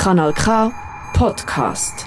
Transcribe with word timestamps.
Kanal 0.00 0.32
K 0.32 0.72
Podcast. 1.12 2.06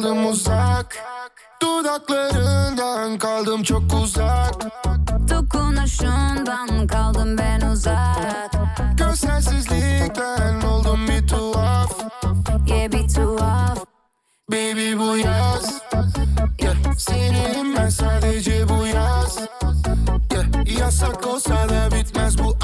Kaldım 0.00 0.26
uzak. 0.26 0.96
Dudaklarından 1.62 3.18
kaldım 3.18 3.62
çok 3.62 3.82
uzak. 4.02 4.54
Dokunuşundan 5.28 6.86
kaldım 6.86 7.38
ben 7.38 7.60
uzak. 7.60 8.50
Gözsensizlikten 8.96 10.60
oldum 10.60 11.08
bir 11.08 11.28
tuhaf. 11.28 11.92
Yeah 12.66 12.92
bir 12.92 13.08
tuhaf. 13.14 13.78
Baby 14.52 14.98
bu 14.98 15.16
yaz. 15.16 15.82
Yeah. 16.62 16.98
Seninim 16.98 17.76
ben 17.76 17.88
sadece 17.88 18.68
bu 18.68 18.86
yaz. 18.86 19.38
Yeah. 20.32 20.78
Yasak 20.78 21.26
olsa 21.26 21.68
da 21.68 21.90
bitmez 21.94 22.38
bu 22.38 22.56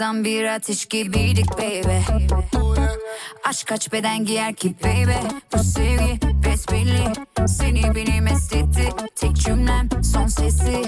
Kordan 0.00 0.24
bir 0.24 0.44
ateş 0.44 0.86
gibiydik 0.86 1.58
baby. 1.58 1.98
Aşk 3.44 3.66
kaç 3.66 3.92
beden 3.92 4.24
giyer 4.24 4.54
ki 4.54 4.74
baby? 4.84 5.26
Bu 5.54 5.58
sevgi 5.58 6.18
besbelli. 6.44 7.12
Seni 7.48 7.94
beni 7.94 8.20
mest 8.20 8.56
etti. 8.56 8.88
Tek 9.16 9.36
cümlem 9.36 9.88
son 10.02 10.26
sesi. 10.26 10.82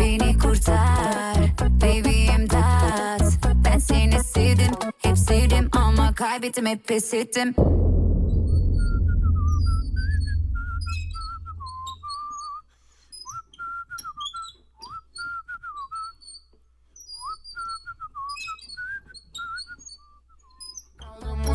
Beni 0.00 0.38
kurtar. 0.38 1.36
Baby 1.60 2.26
imdat. 2.26 3.22
Ben 3.64 3.78
seni 3.78 4.24
sevdim 4.24 4.72
Hep 5.02 5.18
sevdim 5.18 5.70
ama 5.72 6.14
kaybettim 6.14 6.66
hep 6.66 6.88
pes 6.88 7.14
ettim 7.14 7.54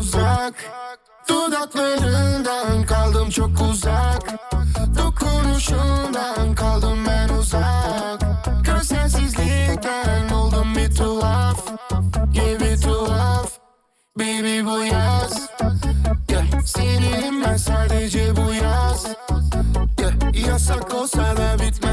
uzak. 0.00 0.54
Dudaklarından 1.28 2.86
kaldım 2.86 3.30
çok 3.30 3.50
uzak. 3.70 4.22
Dokunuşundan 4.98 6.54
kaldım 6.54 6.98
ben 7.06 7.28
uzak. 7.28 8.20
Gözsensizlikten 8.64 10.28
oldum 10.28 10.74
bir 10.76 10.94
tuhaf. 10.94 11.66
Bir 12.60 12.80
tuhaf. 12.82 13.50
Baby 14.18 14.64
bu 14.64 14.84
yaz. 14.84 15.50
Yeah. 16.30 16.60
Seninim 16.64 17.44
ben 17.44 17.56
sadece 17.56 18.36
bu 18.36 18.54
yaz. 18.54 19.06
Yeah. 20.00 20.46
Yasak 20.48 20.94
olsa 20.94 21.36
da 21.36 21.58
bitmez 21.58 21.89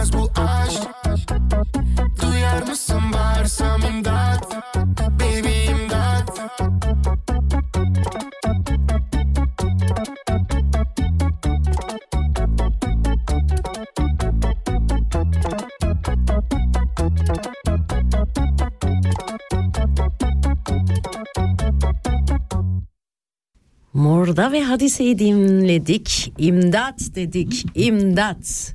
Morda 24.27 24.51
ve 24.51 24.63
Hadise'yi 24.63 25.19
dinledik. 25.19 26.33
İmdat 26.37 26.99
dedik. 27.15 27.65
İmdat. 27.75 28.73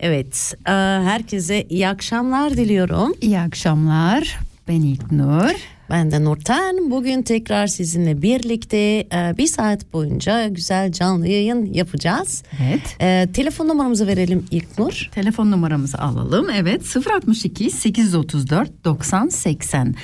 Evet. 0.00 0.54
e, 0.66 0.70
Herkese 0.70 1.66
iyi 1.68 1.88
akşamlar 1.88 2.56
diliyorum. 2.56 3.14
İyi 3.20 3.38
akşamlar. 3.38 4.38
Ben 4.68 4.80
İlknur. 4.80 5.50
Ben 5.90 6.10
de 6.10 6.24
Nurten. 6.24 6.90
Bugün 6.90 7.22
tekrar 7.22 7.66
sizinle 7.66 8.22
birlikte 8.22 8.78
e, 8.78 9.34
bir 9.38 9.46
saat 9.46 9.92
boyunca 9.92 10.48
güzel 10.48 10.92
canlı 10.92 11.28
yayın 11.28 11.74
yapacağız. 11.74 12.42
Evet. 12.62 12.96
E, 13.00 13.28
telefon 13.32 13.68
numaramızı 13.68 14.06
verelim 14.06 14.46
İlknur. 14.50 15.08
Telefon 15.14 15.50
numaramızı 15.50 15.98
alalım. 15.98 16.50
Evet 16.50 16.96
062 17.14 17.70
834 17.70 18.84
90 18.84 19.28
80. 19.28 19.94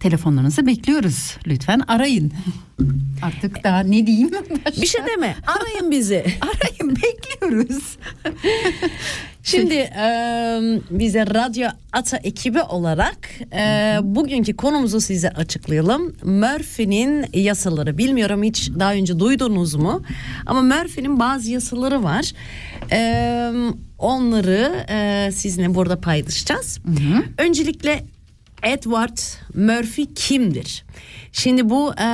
Telefonlarınızı 0.00 0.66
bekliyoruz. 0.66 1.36
Lütfen 1.46 1.80
arayın. 1.88 2.32
Artık 3.22 3.64
daha 3.64 3.80
ne 3.80 4.06
diyeyim? 4.06 4.30
Bir 4.80 4.86
şey 4.86 5.00
deme. 5.06 5.36
Arayın 5.46 5.90
bizi. 5.90 6.24
Arayın 6.40 6.96
bekliyoruz. 6.96 7.96
Şimdi 9.42 9.74
e, 9.74 10.04
bize 10.90 11.26
Radyo 11.26 11.68
Ata 11.92 12.16
ekibi 12.16 12.62
olarak 12.62 13.18
e, 13.52 13.96
bugünkü 14.02 14.56
konumuzu 14.56 15.00
size 15.00 15.30
açıklayalım. 15.30 16.14
Murphy'nin 16.22 17.26
yasaları 17.34 17.98
bilmiyorum 17.98 18.42
hiç 18.42 18.70
daha 18.78 18.92
önce 18.94 19.18
duydunuz 19.18 19.74
mu? 19.74 20.02
Ama 20.46 20.62
Murphy'nin 20.62 21.20
bazı 21.20 21.50
yasaları 21.50 22.02
var. 22.02 22.32
E, 22.92 23.52
onları 23.98 24.86
e, 24.90 25.30
sizinle 25.32 25.74
burada 25.74 26.00
paylaşacağız. 26.00 26.80
Öncelikle 27.38 28.04
Edward 28.62 29.18
Murphy 29.54 30.14
kimdir? 30.14 30.84
Şimdi 31.32 31.70
bu 31.70 31.92
e, 31.92 32.04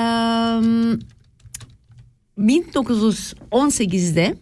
1918'de 2.39 4.35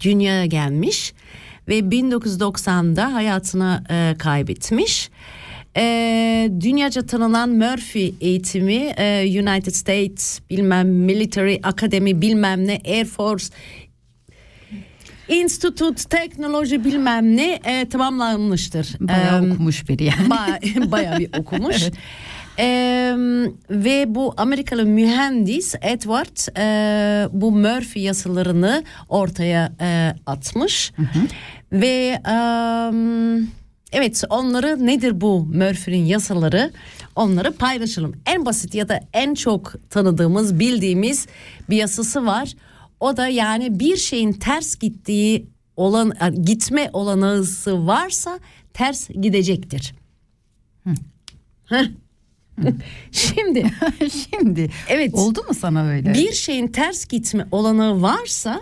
dünyaya 0.00 0.46
gelmiş 0.46 1.12
ve 1.68 1.78
1990'da 1.78 3.14
hayatını 3.14 3.84
e, 3.90 4.14
kaybetmiş. 4.18 5.10
E, 5.76 6.50
dünyaca 6.60 7.06
tanınan 7.06 7.50
Murphy 7.50 8.14
eğitimi 8.20 8.92
e, 8.98 9.24
United 9.40 9.72
States 9.72 10.40
bilmem 10.50 10.88
Military 10.88 11.58
Academy 11.62 12.20
bilmem 12.20 12.66
ne 12.66 12.80
Air 12.86 13.04
Force 13.04 13.46
Institute 15.30 16.04
teknoloji 16.08 16.84
bilmem 16.84 17.36
ne 17.36 17.60
e, 17.64 17.88
tamamlanmıştır. 17.88 18.96
Bayağı 19.00 19.46
E, 19.46 19.52
okumuş 19.52 19.88
biri 19.88 20.04
yani. 20.04 20.28
Ba- 20.28 20.90
bayağı 20.90 21.18
bir 21.18 21.38
okumuş. 21.38 21.76
Ee, 22.58 23.14
ve 23.70 24.14
bu 24.14 24.34
Amerikalı 24.36 24.84
mühendis 24.86 25.74
Edward 25.82 26.56
e, 26.58 27.28
bu 27.32 27.52
Murphy 27.52 28.04
yasalarını 28.04 28.84
ortaya 29.08 29.72
e, 29.80 30.14
atmış 30.26 30.92
ve 31.72 32.20
e, 32.30 32.34
evet 33.92 34.24
onları 34.30 34.86
nedir 34.86 35.20
bu 35.20 35.44
Murphy'nin 35.44 36.04
yasaları 36.04 36.70
onları 37.16 37.52
paylaşalım. 37.52 38.14
En 38.26 38.46
basit 38.46 38.74
ya 38.74 38.88
da 38.88 39.00
en 39.12 39.34
çok 39.34 39.74
tanıdığımız 39.90 40.58
bildiğimiz 40.58 41.26
bir 41.70 41.76
yasası 41.76 42.26
var. 42.26 42.52
O 43.00 43.16
da 43.16 43.28
yani 43.28 43.80
bir 43.80 43.96
şeyin 43.96 44.32
ters 44.32 44.76
gittiği 44.76 45.46
olan 45.76 46.12
gitme 46.44 46.90
olanağı 46.92 47.44
varsa 47.68 48.38
ters 48.74 49.08
gidecektir. 49.08 49.94
Heh. 51.66 51.84
Şimdi 53.12 53.64
Şimdi 54.30 54.70
Evet. 54.88 55.14
oldu 55.14 55.40
mu 55.48 55.54
sana 55.54 55.86
öyle? 55.86 56.14
bir 56.14 56.32
şeyin 56.32 56.66
ters 56.66 57.06
gitme 57.06 57.46
olanağı 57.52 58.02
varsa 58.02 58.60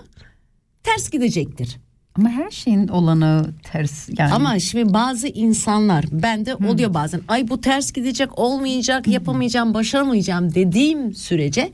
ters 0.82 1.10
gidecektir. 1.10 1.76
Ama 2.14 2.30
her 2.30 2.50
şeyin 2.50 2.88
olanağı 2.88 3.54
ters 3.72 4.08
yani. 4.18 4.32
Ama 4.32 4.58
şimdi 4.58 4.94
bazı 4.94 5.28
insanlar 5.28 6.04
bende 6.12 6.54
oluyor 6.54 6.94
bazen 6.94 7.20
ay 7.28 7.48
bu 7.48 7.60
ters 7.60 7.92
gidecek 7.92 8.38
olmayacak 8.38 9.06
yapamayacağım 9.08 9.74
başaramayacağım 9.74 10.54
dediğim 10.54 11.14
sürece 11.14 11.72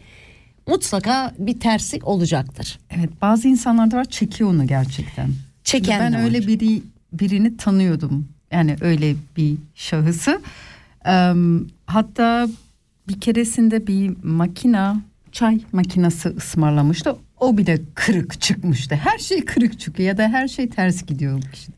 mutlaka 0.67 1.33
bir 1.39 1.61
terslik 1.61 2.09
olacaktır. 2.09 2.79
Evet 2.91 3.11
bazı 3.23 3.49
insanlarda 3.49 3.97
var 3.97 4.05
çekiyor 4.05 4.51
onu 4.51 4.67
gerçekten. 4.67 5.31
Çeken 5.65 6.01
ben 6.01 6.13
de 6.13 6.17
var. 6.17 6.25
öyle 6.25 6.47
biri 6.47 6.83
birini 7.13 7.57
tanıyordum. 7.57 8.29
Yani 8.53 8.77
öyle 8.81 9.15
bir 9.37 9.57
şahısı. 9.75 10.41
Eee, 11.07 11.35
hatta 11.87 12.49
bir 13.09 13.21
keresinde 13.21 13.87
bir 13.87 14.13
makina 14.23 15.01
çay 15.33 15.61
makinesi 15.73 16.29
ısmarlamıştı. 16.29 17.17
O 17.41 17.59
bir 17.59 17.67
de 17.67 17.81
kırık 17.95 18.41
çıkmıştı. 18.41 18.95
Her 18.95 19.19
şey 19.19 19.45
kırık 19.45 19.81
çıkıyor 19.81 20.09
ya 20.09 20.19
da 20.19 20.29
her 20.29 20.49
şey 20.49 20.69
ters 20.69 21.07
gidiyor. 21.07 21.43
işte. 21.55 21.73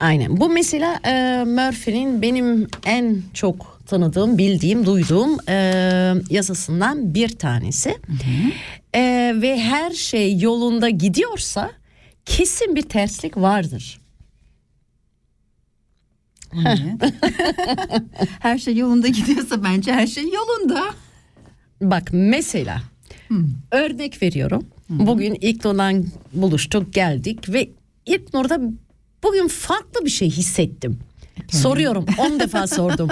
Aynen 0.00 0.36
bu 0.36 0.48
mesela 0.48 1.00
e, 1.06 1.44
Murphy'nin 1.44 2.22
benim 2.22 2.66
en 2.86 3.16
çok 3.34 3.77
tanıdığım, 3.88 4.38
bildiğim, 4.38 4.86
duyduğum 4.86 5.38
e, 5.48 5.54
yasasından 6.30 7.14
bir 7.14 7.28
tanesi. 7.28 7.96
E, 8.94 9.34
ve 9.36 9.60
her 9.60 9.90
şey 9.90 10.38
yolunda 10.38 10.88
gidiyorsa 10.88 11.70
kesin 12.24 12.76
bir 12.76 12.82
terslik 12.82 13.36
vardır. 13.36 14.00
Her 18.40 18.58
şey 18.58 18.76
yolunda 18.76 19.08
gidiyorsa 19.08 19.64
bence 19.64 19.92
her 19.92 20.06
şey 20.06 20.24
yolunda. 20.24 20.84
Bak 21.80 22.08
mesela 22.12 22.82
örnek 23.70 24.22
veriyorum. 24.22 24.66
Bugün 24.88 25.38
ilk 25.40 25.66
olan 25.66 26.06
buluştuk 26.32 26.92
geldik 26.94 27.48
ve 27.48 27.70
ilk 28.06 28.34
Nur'da 28.34 28.60
bugün 29.22 29.48
farklı 29.48 30.04
bir 30.04 30.10
şey 30.10 30.30
hissettim. 30.30 30.98
Soruyorum 31.48 32.06
10 32.18 32.40
defa 32.40 32.66
sordum. 32.66 33.08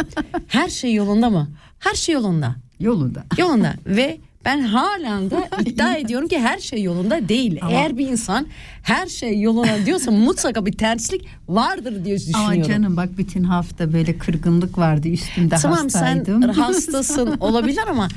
Her 0.48 0.68
şey 0.68 0.94
yolunda 0.94 1.30
mı? 1.30 1.48
Her 1.78 1.94
şey 1.94 2.14
yolunda. 2.14 2.54
Yolunda. 2.80 3.24
Yolunda 3.38 3.74
ve 3.86 4.18
ben 4.44 4.60
halen 4.60 5.30
de 5.30 5.48
iddia 5.64 5.94
ediyorum 5.96 6.28
ki 6.28 6.38
her 6.38 6.58
şey 6.58 6.82
yolunda 6.82 7.28
değil. 7.28 7.60
Eğer 7.70 7.98
bir 7.98 8.08
insan 8.08 8.46
her 8.82 9.06
şey 9.06 9.40
yolunda 9.40 9.86
diyorsa 9.86 10.10
mutlaka 10.10 10.66
bir 10.66 10.72
terslik 10.72 11.26
vardır 11.48 12.04
diye 12.04 12.16
düşünüyorum. 12.16 12.52
Ama 12.52 12.62
canım 12.62 12.96
bak 12.96 13.08
bütün 13.18 13.44
hafta 13.44 13.92
böyle 13.92 14.18
kırgınlık 14.18 14.78
vardı 14.78 15.08
üstümde 15.08 15.54
Tamam 15.62 15.78
hastaydım. 15.78 16.42
sen 16.42 16.48
hastasın 16.48 17.36
olabilir 17.40 17.82
ama 17.90 18.08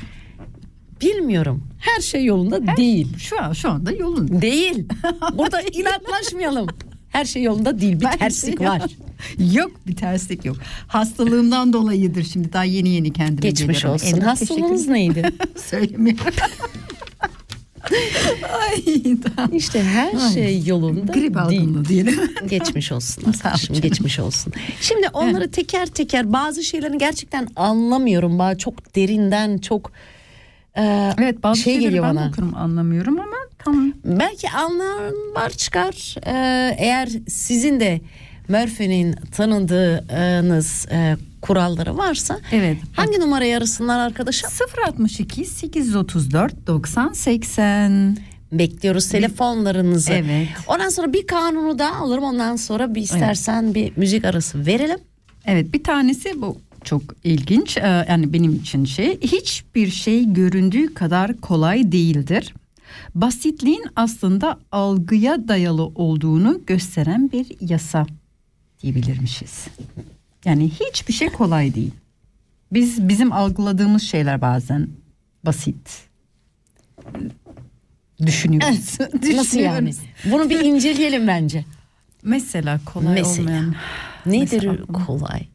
bilmiyorum. 1.00 1.62
Her 1.78 2.00
şey 2.02 2.24
yolunda 2.24 2.76
değil. 2.76 3.16
Şu 3.18 3.42
an 3.42 3.52
şu 3.52 3.70
anda 3.70 3.92
yolunda. 3.92 4.42
Değil. 4.42 4.88
Burada 5.38 5.60
inatlaşmayalım. 5.60 6.66
Her 7.10 7.24
şey 7.24 7.42
yolunda 7.42 7.80
değil. 7.80 8.00
Bir 8.00 8.04
Bence 8.04 8.18
terslik 8.18 8.60
yok. 8.60 8.70
var. 8.70 8.82
Yok 9.52 9.70
bir 9.86 9.96
terslik 9.96 10.44
yok. 10.44 10.56
Hastalığımdan 10.88 11.72
dolayıdır 11.72 12.24
şimdi 12.24 12.52
daha 12.52 12.64
yeni 12.64 12.88
yeni 12.88 13.12
kendime 13.12 13.40
Geçmiş 13.48 13.66
geliyorum. 13.82 13.90
olsun. 13.94 14.06
Evet, 14.16 14.26
Hastalığınız 14.26 14.88
neydi? 14.88 15.22
Söylemiyorum. 15.70 16.24
Ay, 18.60 19.02
tamam. 19.36 19.54
İşte 19.56 19.82
her 19.82 20.14
Ay. 20.26 20.34
şey 20.34 20.62
yolunda 20.66 21.12
Grip 21.12 21.34
değil. 21.50 21.84
diyelim. 21.88 22.14
Geçmiş 22.48 22.92
olsun. 22.92 23.22
Sağ 23.32 23.48
ol 23.48 23.52
Arkadaşım, 23.52 23.80
geçmiş 23.80 24.18
olsun. 24.18 24.52
Şimdi 24.80 25.08
onları 25.12 25.50
teker 25.50 25.86
teker 25.86 26.32
bazı 26.32 26.62
şeylerini 26.64 26.98
gerçekten 26.98 27.48
anlamıyorum. 27.56 28.38
Bazı 28.38 28.58
çok 28.58 28.96
derinden 28.96 29.58
çok 29.58 29.92
e, 30.76 31.12
Evet 31.18 31.42
bazı 31.42 31.60
şey 31.60 31.78
geliyor 31.78 32.04
ben 32.04 32.16
bana. 32.16 32.28
okurum 32.28 32.54
anlamıyorum 32.54 33.20
ama 33.20 33.36
tamam. 33.64 33.92
Belki 34.04 34.50
anlar 34.50 35.50
çıkar. 35.50 36.14
Ee, 36.26 36.76
eğer 36.78 37.08
sizin 37.28 37.80
de 37.80 38.00
Murphy'nin 38.48 39.12
tanıdığınız 39.12 40.86
e, 40.92 41.16
kuralları 41.42 41.96
varsa 41.96 42.40
Evet. 42.52 42.76
hangi 42.92 43.20
numarayı 43.20 43.56
arasınlar 43.56 43.98
arkadaşım? 43.98 44.50
062 44.86 45.44
834 45.44 46.66
90 46.66 47.12
80. 47.12 48.16
Bekliyoruz 48.52 49.08
telefonlarınızı. 49.08 50.12
Evet. 50.12 50.48
Ondan 50.66 50.88
sonra 50.88 51.12
bir 51.12 51.26
kanunu 51.26 51.78
daha 51.78 52.04
alırım. 52.04 52.24
Ondan 52.24 52.56
sonra 52.56 52.94
bir 52.94 53.00
istersen 53.02 53.74
bir 53.74 53.92
müzik 53.96 54.24
arası 54.24 54.66
verelim. 54.66 54.98
Evet 55.46 55.72
bir 55.72 55.84
tanesi 55.84 56.42
bu 56.42 56.58
çok 56.84 57.02
ilginç 57.24 57.76
Ee, 57.76 58.06
yani 58.08 58.32
benim 58.32 58.54
için 58.54 58.84
şey 58.84 59.20
hiçbir 59.20 59.90
şey 59.90 60.32
göründüğü 60.32 60.94
kadar 60.94 61.40
kolay 61.40 61.92
değildir. 61.92 62.54
Basitliğin 63.14 63.84
aslında 63.96 64.58
algıya 64.72 65.48
dayalı 65.48 65.82
olduğunu 65.84 66.60
gösteren 66.66 67.32
bir 67.32 67.46
yasa 67.60 68.06
diyebilirmişiz. 68.82 69.66
Yani 70.44 70.70
hiçbir 70.70 71.12
şey 71.12 71.28
kolay 71.28 71.74
değil. 71.74 71.92
Biz 72.72 73.08
bizim 73.08 73.32
algıladığımız 73.32 74.02
şeyler 74.02 74.40
bazen 74.40 74.88
basit. 75.44 76.08
Düşünüyoruz. 78.26 78.98
Nasıl 79.36 79.58
yani? 79.58 79.88
Düşünüyoruz. 79.88 79.98
Bunu 80.24 80.50
bir 80.50 80.60
inceleyelim 80.60 81.28
bence. 81.28 81.64
Mesela 82.22 82.80
kolay 82.86 83.14
Mesela. 83.14 83.42
olmayan. 83.42 83.74
Nedir 84.26 84.66
Mesela 84.66 84.86
kolay? 85.06 85.46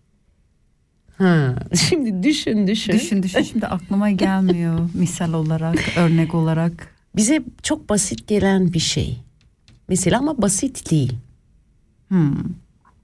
Ha, 1.17 1.55
şimdi 1.89 2.23
düşün 2.23 2.67
düşün. 2.67 2.93
Düşün 2.93 3.23
düşün 3.23 3.41
şimdi 3.41 3.67
aklıma 3.67 4.11
gelmiyor 4.11 4.89
misal 4.93 5.33
olarak 5.33 5.97
örnek 5.97 6.35
olarak. 6.35 6.94
Bize 7.15 7.43
çok 7.63 7.89
basit 7.89 8.27
gelen 8.27 8.73
bir 8.73 8.79
şey. 8.79 9.19
Mesela 9.87 10.19
ama 10.19 10.41
basit 10.41 10.91
değil. 10.91 11.13
Hmm. 12.07 12.35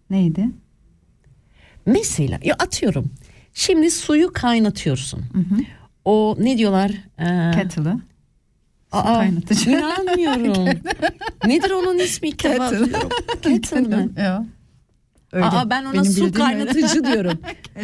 Neydi? 0.10 0.50
Mesela 1.86 2.40
ya 2.44 2.56
atıyorum. 2.60 3.12
Şimdi 3.54 3.92
suyu 3.92 4.34
kaynatıyorsun. 4.34 5.22
O 6.06 6.36
ne 6.40 6.58
diyorlar? 6.58 6.92
Ee, 7.20 7.52
Kettle'ı. 7.56 8.00
aa, 8.92 9.14
kaynatıcı. 9.20 9.70
İnanmıyorum. 9.70 10.80
Nedir 11.46 11.72
onun 11.72 12.00
ismi 12.00 12.32
Kettle. 12.38 12.90
Kettle 13.42 13.80
mi? 13.82 14.10
Ya. 14.18 14.46
Öyle. 15.34 15.46
Aa, 15.46 15.70
ben 15.70 15.84
ona 15.86 15.94
Benim 15.94 16.06
su 16.06 16.10
bildiğim 16.26 16.26
öyle. 16.26 16.66
kaynatıcı 16.66 17.04
diyorum. 17.14 17.40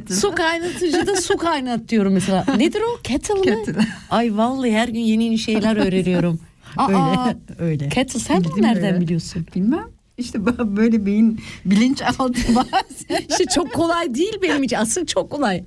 Su 0.10 0.36
kaynatıcı 0.36 1.08
da 1.08 1.16
su 1.16 1.38
kaynat 1.38 1.90
diyorum 1.90 2.14
mesela. 2.14 2.46
Nedir 2.58 2.82
o? 2.82 3.02
Kettle 3.04 3.34
mi? 3.34 3.42
Kettle. 3.42 3.74
Ay 4.10 4.38
vallahi 4.38 4.72
her 4.74 4.88
gün 4.88 5.00
yeni 5.00 5.24
yeni 5.24 5.38
şeyler 5.38 5.76
öğreniyorum. 5.78 6.40
Aa, 6.78 7.34
Öyle. 7.60 7.90
Kettle 7.90 8.20
sen 8.20 8.38
bunu 8.38 8.46
Bildiğim 8.46 8.66
nereden 8.68 8.94
öyle. 8.94 9.02
biliyorsun? 9.06 9.48
Bilmem. 9.56 9.88
İşte 10.18 10.46
böyle 10.78 11.06
beyin 11.06 11.40
bilinçaltı 11.66 12.56
bazen 12.56 12.84
İşte 13.30 13.46
çok 13.56 13.74
kolay 13.74 14.16
değil 14.16 14.34
benim 14.42 14.64
için. 14.64 14.76
Asıl 14.78 15.06
çok 15.06 15.30
kolay. 15.30 15.64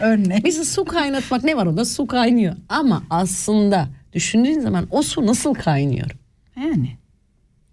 Örnek. 0.00 0.44
mesela 0.44 0.64
su 0.64 0.84
kaynatmak 0.84 1.44
ne 1.44 1.56
var 1.56 1.66
orada? 1.66 1.84
Su 1.84 2.06
kaynıyor. 2.06 2.56
Ama 2.68 3.02
aslında 3.10 3.88
düşündüğün 4.12 4.60
zaman 4.60 4.86
o 4.90 5.02
su 5.02 5.26
nasıl 5.26 5.54
kaynıyor? 5.54 6.10
Yani 6.56 6.96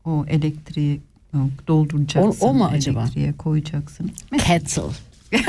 o 0.05 0.25
elektriği 0.29 1.01
yok, 1.33 1.67
dolduracaksın. 1.67 2.45
O- 2.45 2.49
o 2.49 2.53
mu 2.53 2.65
acaba? 2.65 3.01
Elektriğe 3.01 3.33
koyacaksın. 3.33 4.11
Kettle. 4.37 4.81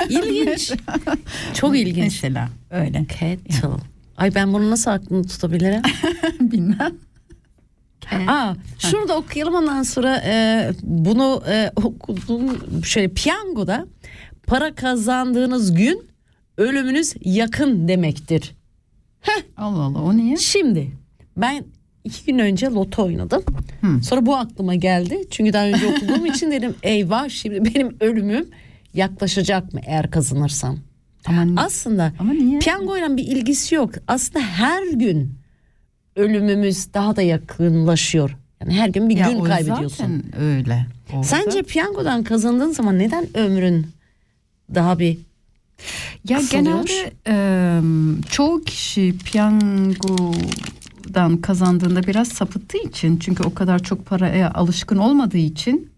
İlginç. 0.08 0.73
Çok 1.54 1.76
ilginç. 1.78 1.97
Mesela 2.04 2.49
öyle. 2.70 3.04
Kettle. 3.04 3.68
Ay 4.16 4.35
ben 4.35 4.52
bunu 4.52 4.70
nasıl 4.70 4.90
aklımda 4.90 5.28
tutabilirim? 5.28 5.82
Bilmem. 6.40 6.94
Aa, 8.28 8.54
şurada 8.78 9.16
okuyalım 9.16 9.54
ondan 9.54 9.82
sonra 9.82 10.23
e, 10.26 10.70
bunu 10.82 11.42
e, 11.49 11.70
okudum. 11.76 12.58
Şöyle 12.85 13.08
piyangoda 13.08 13.87
para 14.47 14.75
kazandığınız 14.75 15.75
gün 15.75 16.06
ölümünüz 16.56 17.14
yakın 17.25 17.88
demektir. 17.88 18.54
Allah 19.56 19.82
Allah 19.82 20.02
o 20.02 20.16
niye? 20.16 20.37
Şimdi 20.37 20.92
ben 21.37 21.64
iki 22.08 22.24
gün 22.24 22.38
önce 22.38 22.66
loto 22.66 23.04
oynadım. 23.04 23.42
Sonra 24.02 24.26
bu 24.26 24.36
aklıma 24.36 24.74
geldi. 24.74 25.18
Çünkü 25.30 25.52
daha 25.52 25.66
önce 25.66 25.86
okuduğum 25.86 26.26
için 26.34 26.50
dedim 26.50 26.74
eyvah 26.82 27.28
şimdi 27.28 27.64
benim 27.74 27.96
ölümüm 28.00 28.46
yaklaşacak 28.94 29.74
mı 29.74 29.80
eğer 29.86 30.10
kazanırsam. 30.10 30.78
Ama, 31.26 31.42
ni- 31.42 31.60
Aslında 31.60 32.12
ama 32.18 32.32
niye? 32.32 32.58
piyangoyla 32.58 33.16
bir 33.16 33.24
ilgisi 33.26 33.74
yok. 33.74 33.90
Aslında 34.08 34.44
her 34.44 34.82
gün 34.92 35.34
ölümümüz 36.16 36.94
daha 36.94 37.16
da 37.16 37.22
yakınlaşıyor. 37.22 38.36
Yani 38.60 38.72
her 38.74 38.88
gün 38.88 39.08
bir 39.08 39.16
Ya 39.16 39.30
gün 39.30 39.38
o 39.38 39.42
kaybediyorsun. 39.42 39.88
Zaten 39.88 40.22
öyle. 40.42 40.86
Orada- 41.12 41.22
Sence 41.22 41.62
piyangodan 41.62 42.24
kazandığın 42.24 42.72
zaman 42.72 42.98
neden 42.98 43.26
ömrün 43.36 43.86
daha 44.74 44.98
bir 44.98 45.18
Ya 46.28 46.38
kısalıyor? 46.38 46.86
genelde 46.86 47.12
e, 47.26 47.80
çoğu 48.30 48.64
kişi 48.64 49.14
piyangodan 51.08 51.40
kazandığında 51.40 52.02
biraz 52.02 52.28
sapıttığı 52.28 52.78
için 52.78 53.18
çünkü 53.18 53.42
o 53.42 53.54
kadar 53.54 53.78
çok 53.78 54.06
paraya 54.06 54.50
alışkın 54.50 54.96
olmadığı 54.96 55.38
için 55.38 55.90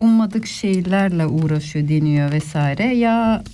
ummadık 0.00 0.46
şeylerle 0.46 1.26
uğraşıyor 1.26 1.88
deniyor 1.88 2.32
vesaire 2.32 2.94
ya 2.96 3.44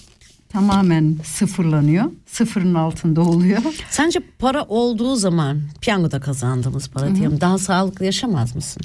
tamamen 0.48 1.16
sıfırlanıyor 1.24 2.04
sıfırın 2.26 2.74
altında 2.74 3.20
oluyor. 3.20 3.62
Sence 3.90 4.20
para 4.38 4.64
olduğu 4.64 5.16
zaman 5.16 5.60
piyangoda 5.80 6.20
kazandığımız 6.20 6.88
para 6.88 7.14
diyelim 7.14 7.40
daha 7.40 7.58
sağlıklı 7.58 8.04
yaşamaz 8.04 8.54
mısın? 8.54 8.82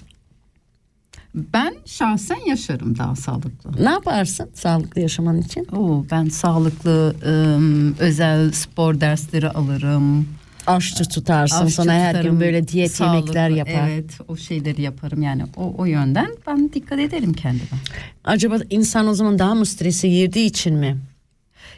Ben 1.35 1.75
şahsen 1.85 2.47
yaşarım 2.47 2.97
daha 2.97 3.15
sağlıklı. 3.15 3.83
Ne 3.83 3.89
yaparsın 3.89 4.49
sağlıklı 4.53 5.01
yaşaman 5.01 5.37
için? 5.37 5.67
Oo, 5.75 6.05
ben 6.11 6.29
sağlıklı 6.29 7.15
ım, 7.25 7.95
özel 7.99 8.51
spor 8.51 9.01
dersleri 9.01 9.49
alırım. 9.49 10.27
Aşçı 10.67 11.05
tutarsın 11.05 11.65
Aşçı 11.65 11.75
sonra 11.75 11.93
her 11.93 12.11
gün 12.11 12.19
tutarım, 12.19 12.39
böyle 12.39 12.67
diyet 12.67 12.91
sağlıklı, 12.91 13.17
yemekler 13.17 13.49
yapar. 13.49 13.89
Evet 13.89 14.19
o 14.27 14.37
şeyleri 14.37 14.81
yaparım 14.81 15.21
yani 15.21 15.43
o, 15.55 15.75
o 15.77 15.85
yönden 15.85 16.27
ben 16.47 16.73
dikkat 16.73 16.99
ederim 16.99 17.33
kendime. 17.33 17.79
Acaba 18.23 18.57
insan 18.69 19.07
o 19.07 19.13
zaman 19.13 19.39
daha 19.39 19.55
mı 19.55 19.65
strese 19.65 20.09
girdiği 20.09 20.45
için 20.45 20.73
mi? 20.73 20.97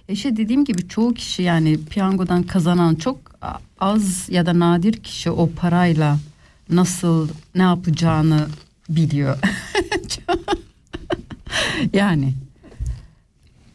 İşte 0.08 0.38
dediğim 0.38 0.66
gibi 0.66 0.88
çoğu 0.88 1.14
kişi 1.14 1.44
yani 1.44 1.86
piyangodan 1.86 2.44
kazanan 2.44 2.96
çok 2.96 3.18
az 3.80 4.30
ya 4.30 4.46
da 4.46 4.60
nadir 4.60 4.94
kişi 4.94 5.32
o 5.32 5.50
parayla 5.50 6.18
nasıl 6.70 7.30
ne 7.56 7.62
yapacağını 7.64 8.48
biliyor. 8.90 9.38
yani 11.94 12.34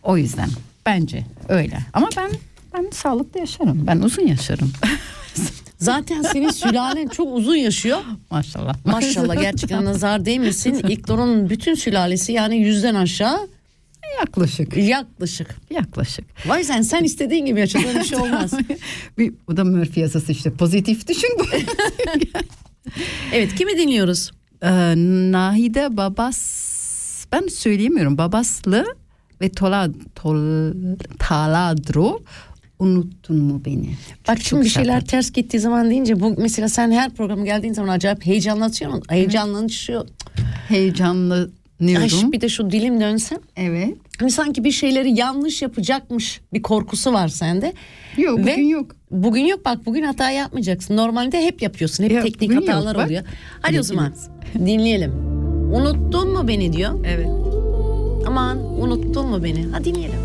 o 0.03 0.17
yüzden 0.17 0.49
bence 0.87 1.25
öyle. 1.49 1.79
Ama 1.93 2.09
ben 2.17 2.31
ben 2.75 2.91
sağlıklı 2.91 3.41
yaşarım. 3.41 3.87
Ben 3.87 3.99
uzun 3.99 4.27
yaşarım. 4.27 4.73
Zaten 5.79 6.23
senin 6.23 6.51
sülalen 6.51 7.09
çok 7.09 7.37
uzun 7.37 7.57
yaşıyor. 7.57 7.99
Maşallah. 8.31 8.75
Maşallah 8.85 9.41
gerçekten 9.41 9.85
nazar 9.85 10.25
değmesin. 10.25 10.75
İlknur'un 10.75 11.51
bütün 11.51 11.75
sülalesi 11.75 12.33
yani 12.33 12.57
yüzden 12.57 12.95
aşağı 12.95 13.49
yaklaşık. 14.19 14.77
yaklaşık. 14.77 15.57
Yaklaşık. 15.71 16.25
Vay 16.47 16.65
sen 16.65 16.83
sen 16.83 17.05
istediğin 17.05 17.47
gibi 17.47 17.61
yaşa 17.61 17.79
böyle 17.79 18.01
bir 18.01 18.05
şey 18.05 18.19
olmaz. 18.19 18.53
Bir, 19.19 19.35
o 19.47 19.57
da 19.57 19.65
Murphy 19.65 20.03
yasası 20.03 20.33
işte 20.33 20.51
pozitif 20.51 21.09
düşün. 21.09 21.39
Evet 23.33 23.55
kimi 23.55 23.79
dinliyoruz? 23.79 24.31
Ee, 24.63 24.95
Nahide 25.33 25.97
Babas 25.97 27.27
ben 27.33 27.47
söyleyemiyorum 27.47 28.19
Babaslı 28.19 28.85
ve 29.41 29.49
Tola, 29.49 29.89
Tol, 30.15 30.73
Taladro 31.19 32.21
unuttun 32.85 33.37
mu 33.37 33.63
beni? 33.65 33.89
Bak 34.29 34.37
Çok 34.39 34.47
şimdi 34.47 34.65
bir 34.65 34.69
şeyler 34.69 34.93
şarkı. 34.93 35.07
ters 35.07 35.31
gittiği 35.33 35.59
zaman 35.59 35.91
deyince 35.91 36.21
bu 36.21 36.35
mesela 36.39 36.69
sen 36.69 36.91
her 36.91 37.11
programa 37.11 37.45
geldiğin 37.45 37.73
zaman 37.75 37.89
acayip 37.89 38.27
heyecanlatıyorsun. 38.27 39.03
Heyecanlanışıyor. 39.09 40.01
Ay 40.01 40.45
Heyecanlanıyorum. 40.69 42.33
bir 42.33 42.41
de 42.41 42.49
şu 42.49 42.71
dilim 42.71 43.01
dönsem. 43.01 43.39
Evet. 43.57 43.95
Hani 44.19 44.31
sanki 44.31 44.65
bir 44.65 44.71
şeyleri 44.71 45.19
yanlış 45.19 45.63
yapacakmış 45.63 46.41
bir 46.53 46.63
korkusu 46.63 47.13
var 47.13 47.29
sende. 47.29 47.73
Yok 48.17 48.39
bugün 48.39 48.47
Ve 48.47 48.61
yok. 48.61 48.97
Bugün 49.11 49.45
yok 49.45 49.65
bak 49.65 49.87
bugün 49.87 50.03
hata 50.03 50.31
yapmayacaksın. 50.31 50.97
Normalde 50.97 51.45
hep 51.45 51.63
yapıyorsun. 51.63 52.05
Hep 52.05 52.13
Ya, 52.13 52.23
teknik 52.23 52.51
bugün 52.51 52.61
yok, 52.61 52.69
hatalar 52.69 52.97
bak. 52.97 53.07
oluyor. 53.07 53.23
Hadi 53.63 53.81
o 53.81 53.83
zaman 53.83 54.15
dinleyelim. 54.55 55.13
Unuttun 55.75 56.33
mu 56.33 56.49
beni 56.49 56.73
diyor. 56.73 57.05
Evet. 57.07 57.29
Aman 58.27 58.59
unuttun 58.59 59.27
mu 59.27 59.45
beni? 59.45 59.67
Hadi 59.73 59.85
dinleyelim. 59.85 60.19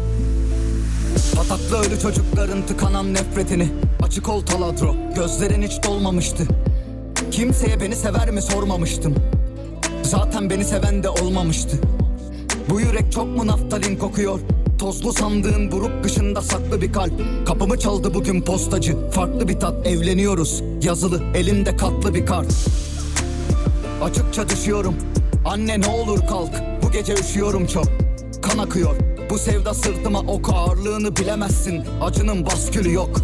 Pataklı 1.35 1.77
ölü 1.77 1.99
çocukların 1.99 2.65
tıkanan 2.65 3.13
nefretini. 3.13 3.67
Açık 4.03 4.29
ol 4.29 4.41
taladro 4.41 4.95
gözlerin 5.15 5.61
hiç 5.61 5.83
dolmamıştı. 5.83 6.43
Kimseye 7.31 7.81
beni 7.81 7.95
sever 7.95 8.31
mi 8.31 8.41
sormamıştım. 8.41 9.15
Zaten 10.03 10.49
beni 10.49 10.65
seven 10.65 11.03
de 11.03 11.09
olmamıştı. 11.09 11.77
Bu 12.69 12.81
yürek 12.81 13.11
çok 13.11 13.27
mu 13.27 13.47
naftalin 13.47 13.95
kokuyor? 13.95 14.39
Tozlu 14.79 15.13
sandığın 15.13 15.71
buruk 15.71 16.03
dışında 16.03 16.41
saklı 16.41 16.81
bir 16.81 16.93
kalp. 16.93 17.13
Kapımı 17.47 17.79
çaldı 17.79 18.13
bugün 18.13 18.41
postacı. 18.41 19.09
Farklı 19.11 19.47
bir 19.47 19.59
tat 19.59 19.87
evleniyoruz. 19.87 20.63
Yazılı 20.83 21.21
elimde 21.35 21.77
katlı 21.77 22.13
bir 22.13 22.25
kart. 22.25 22.53
Açıkça 24.03 24.49
düşüyorum. 24.49 24.95
Anne 25.45 25.81
ne 25.81 25.87
olur 25.87 26.19
kalk. 26.29 26.51
Bu 26.83 26.91
gece 26.91 27.13
üşüyorum 27.13 27.67
çok. 27.67 27.85
Kan 28.41 28.57
akıyor 28.57 29.08
Bu 29.29 29.37
sevda 29.37 29.73
sırtıma 29.73 30.19
ok 30.19 30.49
ağırlığını 30.53 31.15
bilemezsin. 31.15 31.83
Acının 32.01 32.45
baskülü 32.45 32.93
yok. 32.93 33.21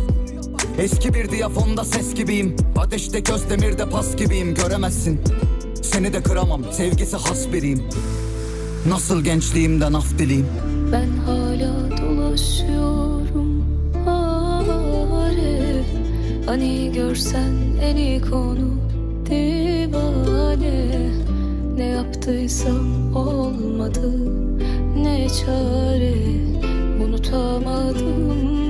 Eski 0.77 1.13
bir 1.13 1.31
diyafonda 1.31 1.83
ses 1.83 2.13
gibiyim. 2.13 2.55
Ateşte 2.77 3.19
göz 3.19 3.49
demirde 3.49 3.89
pas 3.89 4.15
gibiyim. 4.15 4.55
Göremezsin. 4.55 5.21
Seni 5.81 6.13
de 6.13 6.23
kıramam. 6.23 6.61
Sevgisi 6.71 7.17
has 7.17 7.47
biriyim. 7.53 7.83
Nasıl 8.89 9.23
gençliğimden 9.23 9.93
af 9.93 10.17
dileyim? 10.19 10.47
Ben 10.91 11.07
hala 11.25 11.97
dolaşıyorum. 11.97 13.65
Hare. 14.05 15.83
Hani 16.45 16.91
görsen 16.95 17.53
en 17.81 17.95
iyi 17.95 18.21
konu 18.21 18.75
Divane. 19.25 21.11
Ne 21.77 21.85
yaptıysam 21.85 23.15
olmadı 23.15 24.44
Ne 24.95 25.27
çare? 25.29 26.13
Unutamadım 27.03 28.64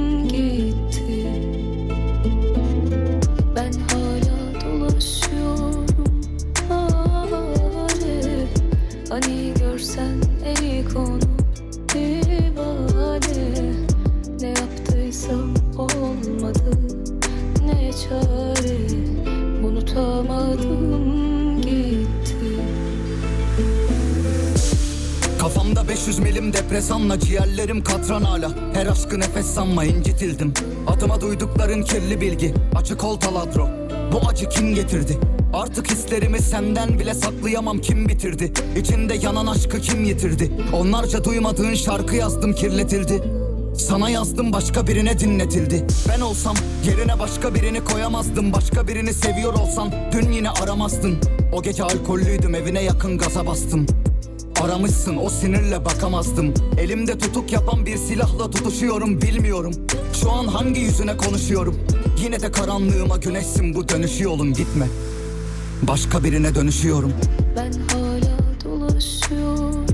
Kafamda 26.06 26.18
500 26.18 26.20
milim 26.20 26.54
depresanla 26.54 27.20
ciğerlerim 27.20 27.84
katran 27.84 28.22
hala. 28.22 28.52
Her 28.74 28.86
aşkı 28.86 29.20
nefes 29.20 29.46
sanma 29.46 29.86
incitildim. 29.86 30.54
Adıma 30.88 31.22
duydukların 31.22 31.84
kirli 31.84 32.22
bilgi 32.22 32.54
Açık 32.76 33.04
ol 33.04 33.20
taladro. 33.20 33.70
Bu 34.12 34.28
acı 34.30 34.50
kim 34.50 34.76
getirdi? 34.76 35.18
Artık 35.54 35.92
hislerimi 35.92 36.40
senden 36.40 37.00
bile 37.00 37.14
saklayamam 37.14 37.82
kim 37.82 38.10
bitirdi? 38.10 38.54
İçinde 38.80 39.14
yanan 39.14 39.48
aşkı 39.48 39.82
kim 39.82 40.04
yitirdi? 40.04 40.52
Onlarca 40.74 41.24
duymadığın 41.24 41.74
şarkı 41.74 42.16
yazdım 42.16 42.54
kirletildi. 42.54 43.24
Sana 43.78 44.10
yazdım 44.10 44.54
başka 44.54 44.88
birine 44.88 45.20
dinletildi. 45.20 45.86
Ben 46.10 46.22
olsam 46.22 46.56
yerine 46.88 47.20
başka 47.20 47.56
birini 47.56 47.84
koyamazdım. 47.84 48.54
Başka 48.54 48.88
birini 48.88 49.14
seviyor 49.14 49.54
olsan 49.54 49.92
dün 50.12 50.32
yine 50.32 50.50
aramazdın. 50.50 51.18
O 51.54 51.62
gece 51.62 51.84
alkollüydüm 51.84 52.56
evine 52.56 52.84
yakın 52.84 53.18
gaza 53.18 53.48
bastım 53.48 53.86
Aramışsın 54.66 55.18
o 55.18 55.30
sinirle 55.30 55.86
bakamazdım. 55.86 56.54
Elimde 56.78 57.18
tutuk 57.18 57.52
yapan 57.52 57.86
bir 57.86 57.98
silahla 57.98 58.52
tutuşuyorum 58.52 59.22
bilmiyorum. 59.22 59.74
Şu 60.22 60.32
an 60.32 60.48
hangi 60.48 60.82
yüzüne 60.82 61.18
konuşuyorum? 61.18 61.76
Yine 62.24 62.42
de 62.42 62.52
karanlığıma 62.52 63.18
güneşsin 63.18 63.76
bu 63.76 63.90
dönüşü 63.90 64.24
yolun 64.24 64.54
gitme. 64.54 64.88
Başka 65.82 66.24
birine 66.24 66.56
dönüşüyorum. 66.56 67.14
Ben 67.58 67.72
hala 67.94 68.38
dolaşıyorum 68.66 69.86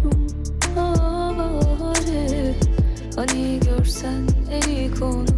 Hani 3.16 3.60
görsen 3.60 4.28
en 4.52 4.70
iyi 4.70 4.92
konu 4.92 5.31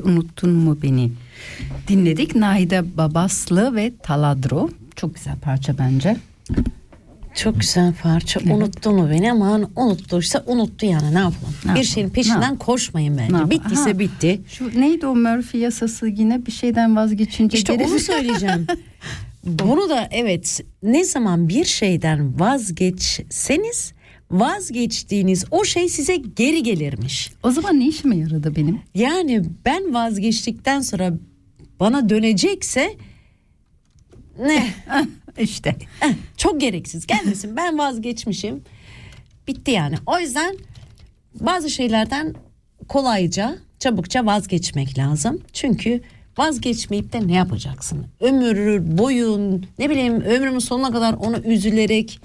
Evet 0.00 0.06
unuttun 0.06 0.50
mu 0.50 0.78
beni? 0.82 1.10
Dinledik 1.88 2.34
Nahide 2.36 2.96
Babaslı 2.96 3.74
ve 3.76 3.92
Taladro. 4.02 4.68
Çok 4.96 5.14
güzel 5.14 5.36
parça 5.42 5.78
bence. 5.78 6.16
Çok 7.34 7.60
güzel 7.60 7.94
parça. 8.02 8.40
Unuttu 8.50 8.90
mu 8.90 9.10
beni 9.10 9.32
ama 9.32 9.60
unuttuysa 9.76 10.44
unuttu 10.46 10.86
yani 10.86 11.14
ne 11.14 11.18
yapalım. 11.18 11.54
Ne 11.66 11.74
bir 11.74 11.84
şeyin 11.84 12.06
Ne 12.08 12.12
peşinden 12.12 12.34
yapalım? 12.40 12.56
koşmayın 12.58 13.16
Ne 13.16 13.28
bence. 13.32 13.50
Bittiyse 13.50 13.90
Ha. 13.92 13.98
bitti. 13.98 14.40
Şu 14.48 14.80
neydi 14.80 15.06
o 15.06 15.14
Murphy 15.16 15.62
yasası 15.62 16.06
yine 16.08 16.46
bir 16.46 16.52
şeyden 16.52 16.96
vazgeçince 16.96 17.58
İşte 17.58 17.74
gerisi- 17.76 17.90
onu 17.92 17.98
söyleyeceğim. 17.98 18.66
Bunu 19.44 19.88
da 19.88 20.08
evet 20.10 20.60
ne 20.82 21.04
zaman 21.04 21.48
bir 21.48 21.64
şeyden 21.64 22.40
vazgeçseniz 22.40 23.92
vazgeçtiğiniz 24.30 25.44
o 25.50 25.64
şey 25.64 25.88
size 25.88 26.16
geri 26.16 26.62
gelirmiş. 26.62 27.32
O 27.42 27.50
zaman 27.50 27.80
ne 27.80 27.86
işime 27.88 28.16
yaradı 28.16 28.56
benim? 28.56 28.80
Yani 28.94 29.42
ben 29.64 29.94
vazgeçtikten 29.94 30.80
sonra 30.80 31.12
bana 31.80 32.08
dönecekse 32.08 32.96
ne? 34.38 34.66
İşte. 35.38 35.76
Eh, 36.02 36.12
Çok 36.36 36.60
gereksiz 36.60 37.06
gelmesin 37.06 37.56
ben 37.56 37.78
vazgeçmişim 37.78 38.62
bitti 39.48 39.70
yani 39.70 39.96
o 40.06 40.18
yüzden 40.18 40.56
bazı 41.40 41.70
şeylerden 41.70 42.34
kolayca 42.88 43.56
çabukça 43.78 44.26
vazgeçmek 44.26 44.98
lazım 44.98 45.40
çünkü 45.52 46.00
vazgeçmeyip 46.38 47.12
de 47.12 47.26
ne 47.28 47.32
yapacaksın 47.34 48.06
ömür 48.20 48.82
boyun 48.98 49.66
ne 49.78 49.90
bileyim 49.90 50.14
ömrümün 50.20 50.58
sonuna 50.58 50.90
kadar 50.92 51.12
onu 51.14 51.38
üzülerek 51.38 52.20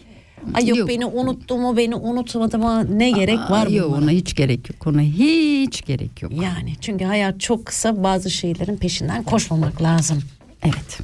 ay 0.54 0.68
yok, 0.68 0.78
Yok. 0.78 0.90
beni 0.90 1.06
unuttu 1.06 1.58
mu 1.58 1.78
beni 1.78 1.96
unutmadı 1.96 2.58
mı 2.60 3.00
ne 3.00 3.12
gerek 3.12 3.40
var 3.40 3.68
Aa, 3.68 3.70
Yok 3.70 3.88
bunlara? 3.90 4.04
ona 4.04 4.12
hiç 4.12 4.36
gerek 4.36 4.70
yok. 4.70 4.88
Ona 4.88 5.02
hiç 5.02 5.86
gerek 5.86 6.22
yok. 6.22 6.32
yani 6.44 6.74
çünkü 6.82 7.06
hayat 7.06 7.40
çok 7.40 7.66
kısa 7.66 8.04
bazı 8.04 8.30
şeylerin 8.32 8.78
peşinden 8.78 9.24
koşmamak 9.24 9.82
lazım. 9.82 10.22
Evet. 10.64 11.00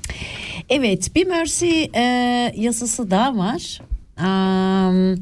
Evet 0.70 1.16
bir 1.16 1.28
Mercy 1.28 1.84
e, 1.96 2.02
yazısı 2.58 3.12
daha 3.12 3.38
var. 3.38 3.82
Am, 4.18 5.16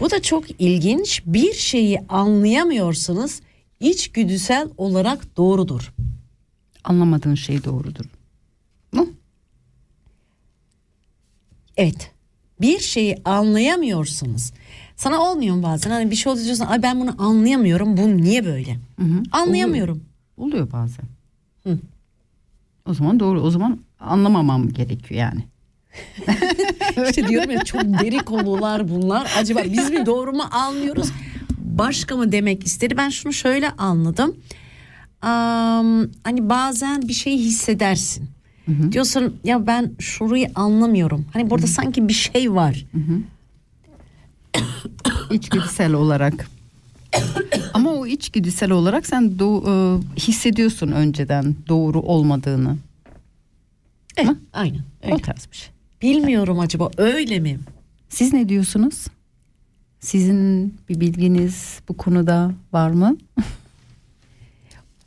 bu 0.00 0.10
da 0.10 0.22
çok 0.22 0.60
ilginç. 0.60 1.22
Bir 1.26 1.52
şeyi 1.54 2.00
anlayamıyorsanız 2.08 3.40
içgüdüsel 3.80 4.68
olarak 4.78 5.36
doğrudur. 5.36 5.92
Anlamadığın 6.84 7.34
şey 7.34 7.64
doğrudur. 7.64 8.04
Mu? 8.92 9.08
Evet 11.76 12.10
bir 12.60 12.78
şeyi 12.80 13.16
anlayamıyorsunuz. 13.24 14.52
Sana 14.96 15.18
olmuyor 15.18 15.56
mu 15.56 15.62
bazen? 15.62 15.90
Hani 15.90 16.10
bir 16.10 16.16
şey 16.16 16.32
oluyor 16.32 16.44
diyorsun 16.46 16.64
ay 16.64 16.82
ben 16.82 17.00
bunu 17.00 17.14
anlayamıyorum 17.22 17.96
bu 17.96 18.16
niye 18.16 18.44
böyle? 18.44 18.74
Hı 18.74 19.04
hı. 19.04 19.22
Anlayamıyorum. 19.32 20.02
Oluyor 20.36 20.72
bazen. 20.72 21.04
Hı. 21.62 21.78
O 22.86 22.94
zaman 22.94 23.20
doğru. 23.20 23.40
O 23.40 23.50
zaman 23.50 23.78
anlamamam 24.00 24.68
gerekiyor 24.68 25.20
yani. 25.20 25.44
İşte 27.10 27.28
diyorum 27.28 27.50
ya 27.50 27.64
çok 27.64 27.82
deri 27.82 28.18
konular 28.18 28.88
bunlar. 28.88 29.32
Acaba 29.38 29.60
biz 29.64 29.90
mi 29.90 30.06
doğru 30.06 30.32
mu 30.32 30.42
anlıyoruz? 30.50 31.08
Başka 31.58 32.16
mı 32.16 32.32
demek 32.32 32.66
istedi? 32.66 32.96
Ben 32.96 33.08
şunu 33.08 33.32
şöyle 33.32 33.70
anladım. 33.70 34.36
Am, 35.22 36.08
hani 36.24 36.48
bazen 36.48 37.08
bir 37.08 37.12
şeyi 37.12 37.38
hissedersin. 37.38 38.28
Diyorsun 38.92 39.36
ya 39.44 39.66
ben 39.66 39.90
şurayı 39.98 40.50
anlamıyorum. 40.54 41.24
Hani 41.32 41.50
burada 41.50 41.66
sanki 41.66 42.08
bir 42.08 42.12
şey 42.12 42.52
var. 42.52 42.84
İçgüdüsel 45.30 45.92
olarak. 45.92 46.48
Ama 47.74 47.90
o 47.92 48.06
içgüdüsel 48.06 48.70
olarak 48.70 49.06
sen 49.06 49.24
do- 49.38 49.64
e, 49.68 50.02
hissediyorsun 50.20 50.92
önceden 50.92 51.54
doğru 51.68 52.00
olmadığını. 52.00 52.76
Evet, 54.16 54.36
aynen 54.52 54.80
O 55.04 55.06
öyle. 55.12 55.22
tarz 55.22 55.48
bir 55.52 55.56
şey. 55.56 55.68
Bilmiyorum 56.02 56.58
acaba 56.58 56.90
öyle 56.96 57.38
mi? 57.40 57.58
Siz 58.08 58.32
ne 58.32 58.48
diyorsunuz? 58.48 59.06
Sizin 60.00 60.74
bir 60.88 61.00
bilginiz 61.00 61.80
bu 61.88 61.96
konuda 61.96 62.52
var 62.72 62.90
mı? 62.90 63.16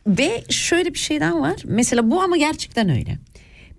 Ve 0.07 0.43
şöyle 0.49 0.93
bir 0.93 0.99
şeyden 0.99 1.41
var. 1.41 1.55
Mesela 1.65 2.11
bu 2.11 2.21
ama 2.21 2.37
gerçekten 2.37 2.89
öyle. 2.89 3.17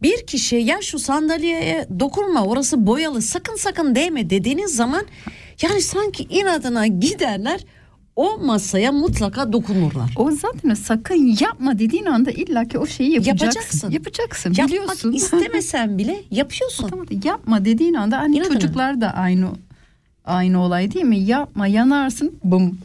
Bir 0.03 0.27
kişi 0.27 0.57
ya 0.57 0.83
şu 0.83 0.99
sandalyeye 0.99 1.87
dokunma 2.01 2.45
orası 2.45 2.87
boyalı 2.87 3.23
sakın 3.23 3.57
sakın 3.57 3.95
değme 3.95 4.31
dediğiniz 4.31 4.77
zaman 4.77 5.03
yani 5.63 5.81
sanki 5.83 6.23
inadına 6.23 6.87
giderler 6.87 7.61
o 8.17 8.39
masaya 8.39 8.93
mutlaka 8.93 9.53
dokunurlar. 9.53 10.11
O 10.17 10.31
zaten 10.31 10.75
sakın 10.75 11.37
yapma 11.41 11.79
dediğin 11.79 12.07
anda 12.07 12.31
illaki 12.31 12.79
o 12.79 12.87
şeyi 12.87 13.11
yapacaksın. 13.13 13.41
Yapacaksın. 13.41 13.91
Yapacaksın. 13.91 14.55
Yapmak 14.59 14.69
biliyorsun. 14.71 15.13
istemesen 15.13 15.99
bile 15.99 16.23
yapıyorsun. 16.31 16.89
Tamam 16.89 17.07
yapma 17.25 17.65
dediğin 17.65 17.95
anda 17.95 18.19
hani 18.19 18.37
İnadına. 18.37 18.53
çocuklar 18.61 19.01
da 19.01 19.15
aynı 19.15 19.49
aynı 20.25 20.63
olay 20.63 20.93
değil 20.95 21.05
mi? 21.05 21.19
Yapma 21.19 21.67
yanarsın 21.67 22.33
bum. 22.45 22.79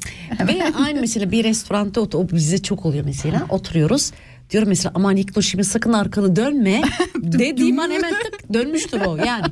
Veya 0.47 0.71
aynı 0.86 0.99
mesela 1.01 1.32
bir 1.32 1.43
restoranda 1.43 2.01
ot- 2.01 2.15
o 2.15 2.30
bize 2.30 2.58
çok 2.58 2.86
oluyor 2.86 3.06
mesela 3.06 3.45
oturuyoruz. 3.49 4.12
Diyorum 4.52 4.70
mesela 4.70 4.92
aman 4.96 5.16
İkno 5.18 5.42
şimdi 5.42 5.64
sakın 5.64 5.94
arkanı 5.94 6.36
dönme 6.36 6.82
dediğim 7.16 7.80
an 7.80 7.92
hemen 7.92 8.14
tık 8.24 8.54
dönmüştür 8.54 9.02
o 9.02 9.16
yani. 9.16 9.46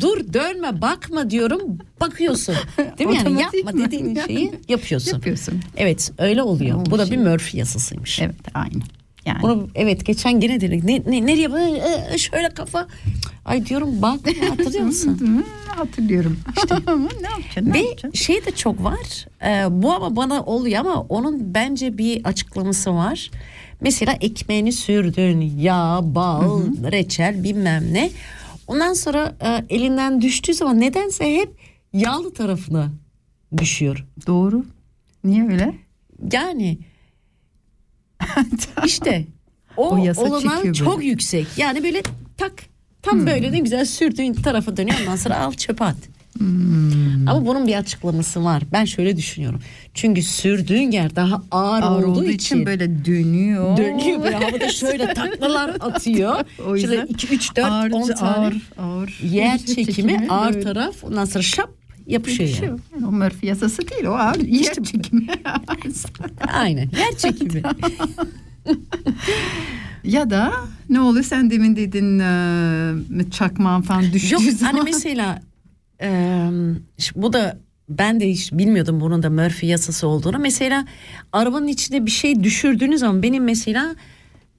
Dur 0.00 0.32
dönme 0.32 0.80
bakma 0.80 1.30
diyorum 1.30 1.60
bakıyorsun. 2.00 2.54
Değil 2.98 3.10
mi 3.10 3.16
yani 3.16 3.40
yapma 3.40 3.70
mi? 3.72 3.84
dediğin 3.84 4.18
şeyi 4.26 4.52
yapıyorsun. 4.68 5.12
Yapıyorsun. 5.12 5.60
Evet 5.76 6.12
öyle 6.18 6.42
oluyor. 6.42 6.86
Bu 6.86 6.98
da 6.98 7.10
bir 7.10 7.16
Murphy 7.16 7.58
yasasıymış. 7.58 8.20
Evet 8.20 8.34
aynı. 8.54 8.82
Yani 9.26 9.42
Bunu 9.42 9.68
evet 9.74 10.06
geçen 10.06 10.40
gene 10.40 10.60
dedik. 10.60 10.84
Ne, 10.84 11.02
ne, 11.06 11.26
nereye 11.26 11.48
Ee, 12.12 12.18
şöyle 12.18 12.48
kafa. 12.48 12.86
Ay 13.44 13.66
diyorum 13.66 14.02
bak 14.02 14.20
hatırlıyor 14.48 14.84
musun? 14.84 15.18
Hı, 15.20 15.72
hatırlıyorum. 15.76 16.38
Ama 16.86 17.08
ne 17.20 17.28
yapacaksın? 17.28 17.66
Ne 17.70 17.72
Ve 17.74 17.78
yapacaksın? 17.78 18.10
şey 18.12 18.46
de 18.46 18.50
çok 18.50 18.84
var. 18.84 19.26
Ee, 19.44 19.82
bu 19.82 19.92
ama 19.92 20.16
bana 20.16 20.42
oluyor 20.42 20.80
ama 20.80 21.00
onun 21.00 21.54
bence 21.54 21.98
bir 21.98 22.24
açıklaması 22.24 22.94
var. 22.94 23.30
Mesela 23.80 24.16
ekmeğini 24.20 24.72
sürdün, 24.72 25.40
yağ, 25.58 26.00
bal, 26.02 26.60
reçel 26.92 27.44
bilmem 27.44 27.84
ne. 27.94 28.10
Ondan 28.66 28.92
sonra 28.92 29.34
e, 29.40 29.74
elinden 29.74 30.20
düştüğü 30.22 30.54
zaman 30.54 30.80
nedense 30.80 31.36
hep 31.36 31.50
yağlı 31.92 32.34
tarafına 32.34 32.92
düşüyor. 33.56 34.06
Doğru. 34.26 34.64
Niye 35.24 35.44
öyle? 35.44 35.74
Yani 36.32 36.78
işte 38.86 39.26
o, 39.76 39.88
O 39.88 40.24
olanan 40.24 40.72
çok 40.72 40.96
böyle. 40.96 41.08
yüksek. 41.08 41.46
Yani 41.56 41.82
böyle 41.84 42.02
tak 42.36 42.52
tam 43.02 43.26
böyle 43.26 43.52
ne 43.52 43.58
güzel 43.58 43.84
sürdüğün 43.84 44.32
tarafa 44.34 44.76
dönüyor 44.76 44.96
ondan 45.00 45.16
sonra 45.16 45.38
al 45.38 45.52
çöpe 45.52 45.84
at. 45.84 45.96
Hmm. 46.38 47.28
Ama 47.28 47.46
bunun 47.46 47.66
bir 47.66 47.74
açıklaması 47.74 48.44
var. 48.44 48.62
Ben 48.72 48.84
şöyle 48.84 49.16
düşünüyorum. 49.16 49.60
Çünkü 49.94 50.22
sürdüğün 50.22 50.90
yer 50.90 51.16
daha 51.16 51.42
ağır, 51.50 51.82
Ağır 51.82 52.02
olduğu, 52.02 52.10
olduğu 52.20 52.24
için, 52.24 52.34
için 52.34 52.66
böyle 52.66 53.04
dönüyor. 53.04 53.76
dönüyor 53.76 54.22
böyle 54.22 54.36
havada 54.36 54.68
şöyle 54.68 55.14
taklalar 55.14 55.68
atıyor. 55.80 56.36
O 56.66 56.76
Şöyle 56.78 56.94
yüzden 56.94 57.06
2 57.06 57.26
3 57.34 57.56
4 57.56 57.66
ağır, 57.66 57.90
10 57.90 58.06
tane 58.08 58.36
ağır, 58.46 58.54
ağır. 58.78 59.20
yer 59.22 59.58
çekimi 59.66 60.26
ağır 60.28 60.54
böyle 60.54 60.64
taraf 60.64 61.04
ondan 61.04 61.24
sonra 61.24 61.42
şap 61.42 61.70
yapışıyor 62.06 62.48
yapışıyor. 62.48 62.78
Yani 62.94 63.06
o 63.06 63.12
Murphy 63.12 63.48
yasası 63.48 63.88
değil 63.88 64.04
o 64.04 64.12
ağır 64.14 64.40
yer 64.40 64.74
çekimi. 64.74 65.26
Aynen 66.54 66.90
yer 66.98 67.16
çekimi. 67.18 67.62
ya 70.04 70.30
da 70.30 70.52
ne 70.88 71.00
oluyor 71.00 71.24
sen 71.24 71.50
demin 71.50 71.76
dedin 71.76 72.18
e, 72.18 73.30
çakmağın 73.30 73.82
falan 73.82 74.12
düştüğü 74.12 74.34
Yok 74.34 74.42
zaman. 74.42 74.72
hani 74.72 74.84
mesela 74.84 75.42
e, 76.02 76.08
ş- 76.98 77.12
bu 77.16 77.32
da 77.32 77.58
ben 77.88 78.20
de 78.20 78.30
hiç 78.30 78.52
bilmiyordum 78.52 79.00
bunun 79.00 79.22
da 79.22 79.30
Murphy 79.30 79.70
yasası 79.72 80.08
olduğunu. 80.08 80.38
Mesela 80.38 80.84
arabanın 81.32 81.68
içinde 81.68 82.06
bir 82.06 82.10
şey 82.10 82.42
düşürdüğünüz 82.44 83.00
zaman 83.00 83.22
benim 83.22 83.44
mesela 83.44 83.94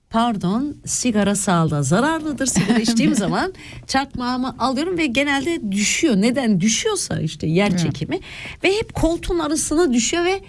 pardon 0.10 0.76
sigara 0.86 1.36
sağlığa 1.36 1.84
zararlıdır. 1.84 2.45
Sigara 2.45 2.80
içtiğim 2.80 3.15
zaman 3.26 3.54
çakmağımı 3.88 4.56
alıyorum 4.60 4.97
ve 4.97 5.06
genelde 5.06 5.71
düşüyor. 5.71 6.15
Neden 6.15 6.60
düşüyorsa 6.62 7.19
işte 7.21 7.47
yer 7.47 7.78
çekimi 7.78 8.19
ve 8.63 8.67
hep 8.78 8.93
koltuğun 8.93 9.39
arasına 9.39 9.93
düşüyor 9.93 10.26
ve 10.26 10.39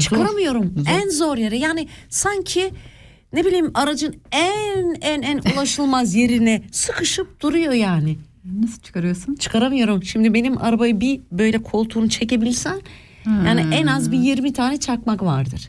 çıkaramıyorum. 0.00 0.74
En 0.88 1.08
zor 1.08 1.36
yere 1.36 1.56
yani 1.58 1.88
sanki 2.08 2.70
ne 3.32 3.44
bileyim 3.44 3.70
aracın 3.74 4.16
en 4.32 4.96
en 5.00 5.22
en 5.22 5.40
ulaşılmaz 5.54 6.14
yerine 6.14 6.62
sıkışıp 6.72 7.40
duruyor 7.40 7.72
yani. 7.72 8.18
Nasıl 8.44 8.80
çıkarıyorsun? 8.82 9.34
Çıkaramıyorum. 9.34 10.02
Şimdi 10.02 10.34
benim 10.34 10.58
arabayı 10.58 11.00
bir 11.00 11.20
böyle 11.32 11.62
koltuğunu 11.62 12.08
çekebilsen 12.08 12.80
yani 13.46 13.60
en 13.74 13.86
az 13.86 14.12
bir 14.12 14.18
20 14.18 14.52
tane 14.52 14.80
çakmak 14.80 15.22
vardır. 15.22 15.68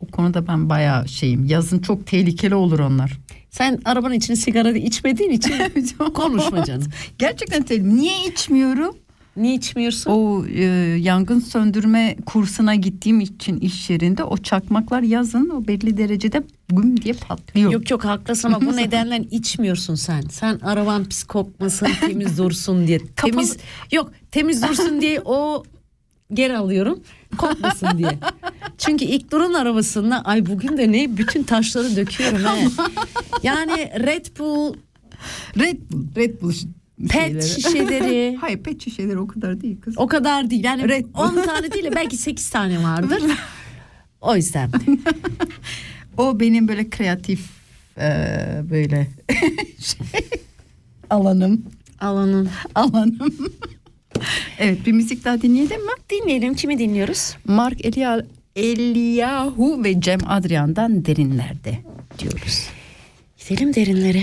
O 0.00 0.06
konuda 0.06 0.46
ben 0.46 0.68
bayağı 0.68 1.08
şeyim. 1.08 1.44
Yazın 1.44 1.78
çok 1.78 2.06
tehlikeli 2.06 2.54
olur 2.54 2.78
onlar. 2.78 3.18
Sen 3.50 3.78
arabanın 3.84 4.14
içine 4.14 4.36
sigara 4.36 4.70
içmediğin 4.70 5.30
için 5.30 5.54
konuşma 6.14 6.64
canım. 6.64 6.88
Gerçekten 7.18 7.62
tehlikeli. 7.62 7.96
Niye 7.96 8.26
içmiyorum? 8.26 8.96
Niye 9.36 9.54
içmiyorsun? 9.54 10.10
O 10.10 10.46
e, 10.46 10.62
yangın 11.00 11.40
söndürme 11.40 12.16
kursuna 12.26 12.74
gittiğim 12.74 13.20
için 13.20 13.60
iş 13.60 13.90
yerinde 13.90 14.24
o 14.24 14.36
çakmaklar 14.36 15.02
yazın 15.02 15.48
o 15.50 15.66
belli 15.66 15.96
derecede 15.96 16.42
güm 16.68 17.02
diye 17.02 17.14
patlıyor. 17.14 17.72
Yok 17.72 17.90
yok 17.90 18.04
haklısın 18.04 18.52
ama 18.52 18.66
bu 18.66 18.76
nedenle 18.76 19.18
içmiyorsun 19.30 19.94
sen. 19.94 20.20
Sen 20.30 20.58
araban 20.62 21.04
pis 21.04 21.24
kokmasın, 21.24 21.88
temiz 22.00 22.38
dursun 22.38 22.86
diye. 22.86 22.98
Kapalı- 23.16 23.30
Temiz 23.32 23.56
yok, 23.92 24.12
temiz 24.30 24.62
dursun 24.62 25.00
diye 25.00 25.20
o 25.24 25.62
geri 26.34 26.56
alıyorum. 26.56 27.00
Kokmasın 27.38 27.98
diye. 27.98 28.18
Çünkü 28.78 29.04
ilk 29.04 29.32
durun 29.32 29.54
arabasında 29.54 30.22
ay 30.24 30.46
bugün 30.46 30.76
de 30.76 30.92
ne 30.92 31.16
bütün 31.16 31.42
taşları 31.42 31.96
döküyorum 31.96 32.44
he. 32.44 32.68
Yani 33.42 33.90
Red 34.06 34.26
Bull, 34.38 34.74
Red 35.58 35.78
Bull, 35.90 36.06
Red 36.16 36.42
Bull 36.42 36.52
pet 37.08 37.44
şişeleri 37.44 38.36
Hayır 38.40 38.58
pet 38.58 38.84
şişeleri 38.84 39.18
o 39.18 39.26
kadar 39.26 39.60
değil 39.60 39.80
kız. 39.80 39.94
o 39.98 40.06
kadar 40.06 40.50
değil. 40.50 40.64
Yani 40.64 40.88
Red 40.88 41.04
Bull. 41.04 41.20
10 41.20 41.42
tane 41.44 41.72
değil 41.72 41.84
de 41.84 41.94
belki 41.94 42.16
8 42.16 42.50
tane 42.50 42.82
vardır. 42.82 43.22
O 44.20 44.36
yüzden. 44.36 44.70
O 46.18 46.40
benim 46.40 46.68
böyle 46.68 46.90
kreatif 46.90 47.40
e, 47.98 48.08
böyle 48.70 49.06
şey, 49.78 50.00
alanım. 51.10 51.66
Alanın. 52.00 52.48
Alanım. 52.74 53.34
evet 54.58 54.86
bir 54.86 54.92
müzik 54.92 55.24
daha 55.24 55.42
dinleyelim 55.42 55.80
mi? 55.86 55.92
Dinleyelim 56.10 56.54
kimi 56.54 56.78
dinliyoruz? 56.78 57.36
Mark 57.44 57.84
Elia, 57.84 58.20
Eliyahu 58.56 59.84
ve 59.84 60.00
Cem 60.00 60.20
Adrian'dan 60.26 61.04
derinlerde 61.04 61.78
diyoruz. 62.18 62.66
Gidelim 63.38 63.74
derinlere. 63.74 64.22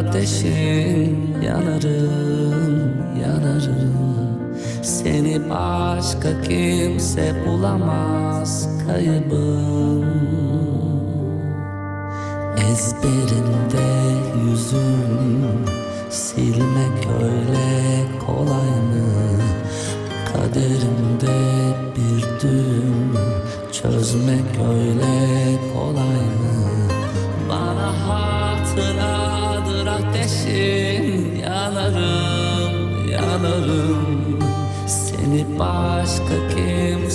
Ateşin 0.00 1.30
Yanarım, 1.42 2.92
yanarım. 3.22 3.90
Seni 4.82 5.50
başka 5.50 6.42
kimse 6.42 7.34
bulamaz 7.46 8.68
kaybım 8.86 9.89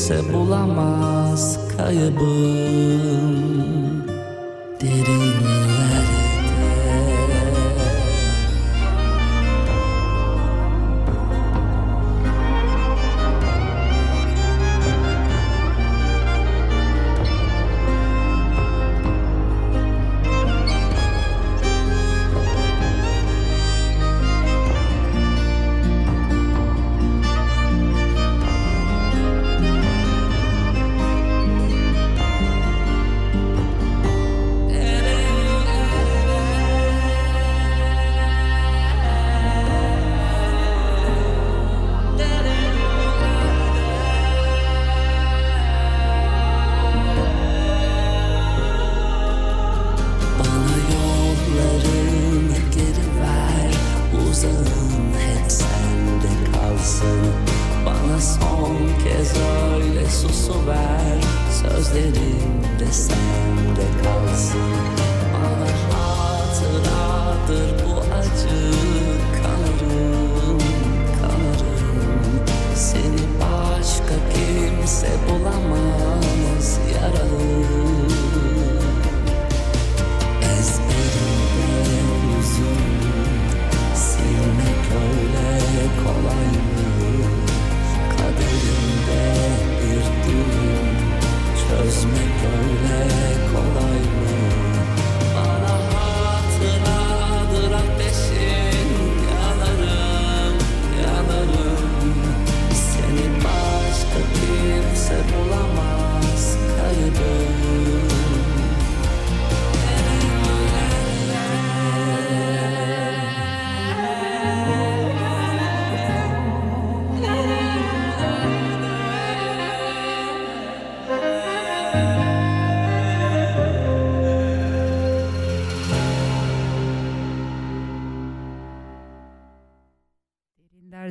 kimse 0.07 0.33
bulamaz 0.33 1.59
kaybım 1.77 2.85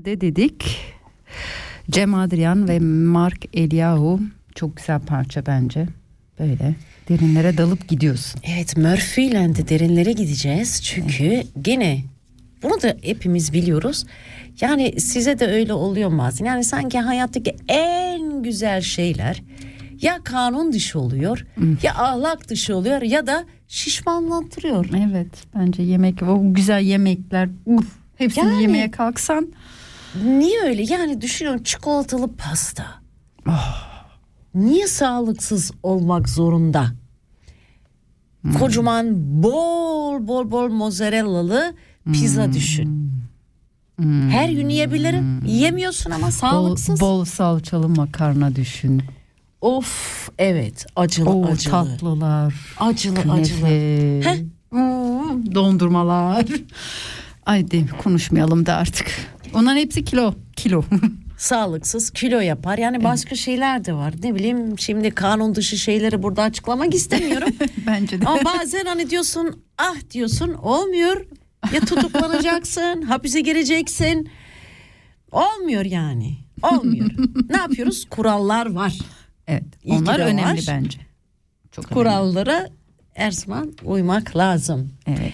Derinlerde 0.04 0.20
dedik. 0.20 0.64
Cem 1.90 2.14
Adrian 2.14 2.68
ve 2.68 2.78
Mark 2.80 3.44
Eliyahu 3.56 4.20
çok 4.54 4.76
güzel 4.76 5.00
parça 5.00 5.46
bence. 5.46 5.86
Böyle 6.38 6.74
derinlere 7.08 7.58
dalıp 7.58 7.88
gidiyorsun. 7.88 8.40
Evet 8.44 8.76
Murphy 8.76 9.26
ile 9.26 9.56
de 9.56 9.68
derinlere 9.68 10.12
gideceğiz. 10.12 10.82
Çünkü 10.82 11.42
gene 11.62 12.04
bunu 12.62 12.82
da 12.82 12.96
hepimiz 13.02 13.52
biliyoruz. 13.52 14.04
Yani 14.60 15.00
size 15.00 15.38
de 15.38 15.46
öyle 15.46 15.72
oluyor 15.72 16.18
bazen? 16.18 16.44
Yani 16.44 16.64
sanki 16.64 16.98
hayattaki 16.98 17.56
en 17.68 18.42
güzel 18.42 18.80
şeyler 18.80 19.42
ya 20.00 20.18
kanun 20.24 20.72
dışı 20.72 21.00
oluyor 21.00 21.46
ya 21.82 21.94
ahlak 21.94 22.48
dışı 22.48 22.76
oluyor 22.76 23.02
ya 23.02 23.26
da 23.26 23.44
şişmanlattırıyor. 23.68 24.86
Evet 25.08 25.44
bence 25.56 25.82
yemek 25.82 26.22
o 26.22 26.54
güzel 26.54 26.80
yemekler 26.82 27.48
uf, 27.66 27.86
hepsini 28.16 28.44
Yani- 28.44 28.62
yemeye 28.62 28.90
kalksan 28.90 29.48
Niye 30.24 30.60
öyle? 30.62 30.82
Yani 30.82 31.20
düşünüyorum 31.20 31.62
çikolatalı 31.62 32.36
pasta. 32.36 32.86
Niye 34.54 34.86
sağlıksız 34.86 35.72
olmak 35.82 36.28
zorunda? 36.28 36.86
Kocaman 38.58 39.14
bol 39.42 40.28
bol 40.28 40.50
bol 40.50 40.68
mozzarellalı 40.68 41.74
pizza 42.12 42.52
düşün. 42.52 43.12
Her 44.30 44.48
gün 44.48 44.68
yiyebilirim. 44.68 45.44
Yiyemiyorsun 45.46 46.10
ama 46.10 46.26
bol, 46.26 46.30
sağlıksız. 46.30 47.00
bol 47.00 47.24
salçalı 47.24 47.88
makarna 47.88 48.56
düşün. 48.56 49.02
Of 49.60 50.28
evet 50.38 50.86
acılı 50.96 51.30
O 51.30 51.46
acılı. 51.46 51.70
tatlılar. 51.72 52.54
Acılı 52.80 53.18
acılı. 53.32 53.58
Künefe. 53.58 54.20
Heh. 54.24 54.38
Hmm, 54.70 55.54
Dondurmalar. 55.54 56.44
Ay 57.46 57.70
de 57.70 57.86
konuşmayalım 58.02 58.66
da 58.66 58.74
artık. 58.76 59.06
Onların 59.54 59.76
hepsi 59.76 60.04
kilo. 60.04 60.34
Kilo. 60.56 60.84
Sağlıksız 61.38 62.10
kilo 62.10 62.40
yapar. 62.40 62.78
Yani 62.78 63.04
başka 63.04 63.34
şeyler 63.34 63.84
de 63.84 63.92
var. 63.92 64.14
Ne 64.22 64.34
bileyim 64.34 64.78
şimdi 64.78 65.10
kanun 65.10 65.54
dışı 65.54 65.76
şeyleri 65.78 66.22
burada 66.22 66.42
açıklamak 66.42 66.94
istemiyorum. 66.94 67.48
Bence 67.86 68.20
de. 68.20 68.26
Ama 68.26 68.40
bazen 68.44 68.84
hani 68.84 69.10
diyorsun 69.10 69.62
ah 69.78 69.96
diyorsun 70.10 70.52
olmuyor. 70.52 71.26
Ya 71.72 71.80
tutuklanacaksın, 71.80 73.02
hapise 73.08 73.40
gireceksin. 73.40 74.30
Olmuyor 75.32 75.84
yani. 75.84 76.36
Olmuyor. 76.62 77.10
ne 77.48 77.56
yapıyoruz? 77.56 78.04
Kurallar 78.10 78.66
var. 78.66 78.98
Evet. 79.46 79.80
Ki 79.82 79.88
onlar 79.92 80.18
önemli 80.18 80.58
var. 80.58 80.64
bence. 80.68 80.98
Çok 81.72 81.84
önemli. 81.84 81.94
Kurallara 81.94 82.68
her 83.14 83.30
zaman 83.30 83.72
uymak 83.84 84.36
lazım. 84.36 84.92
Evet. 85.06 85.32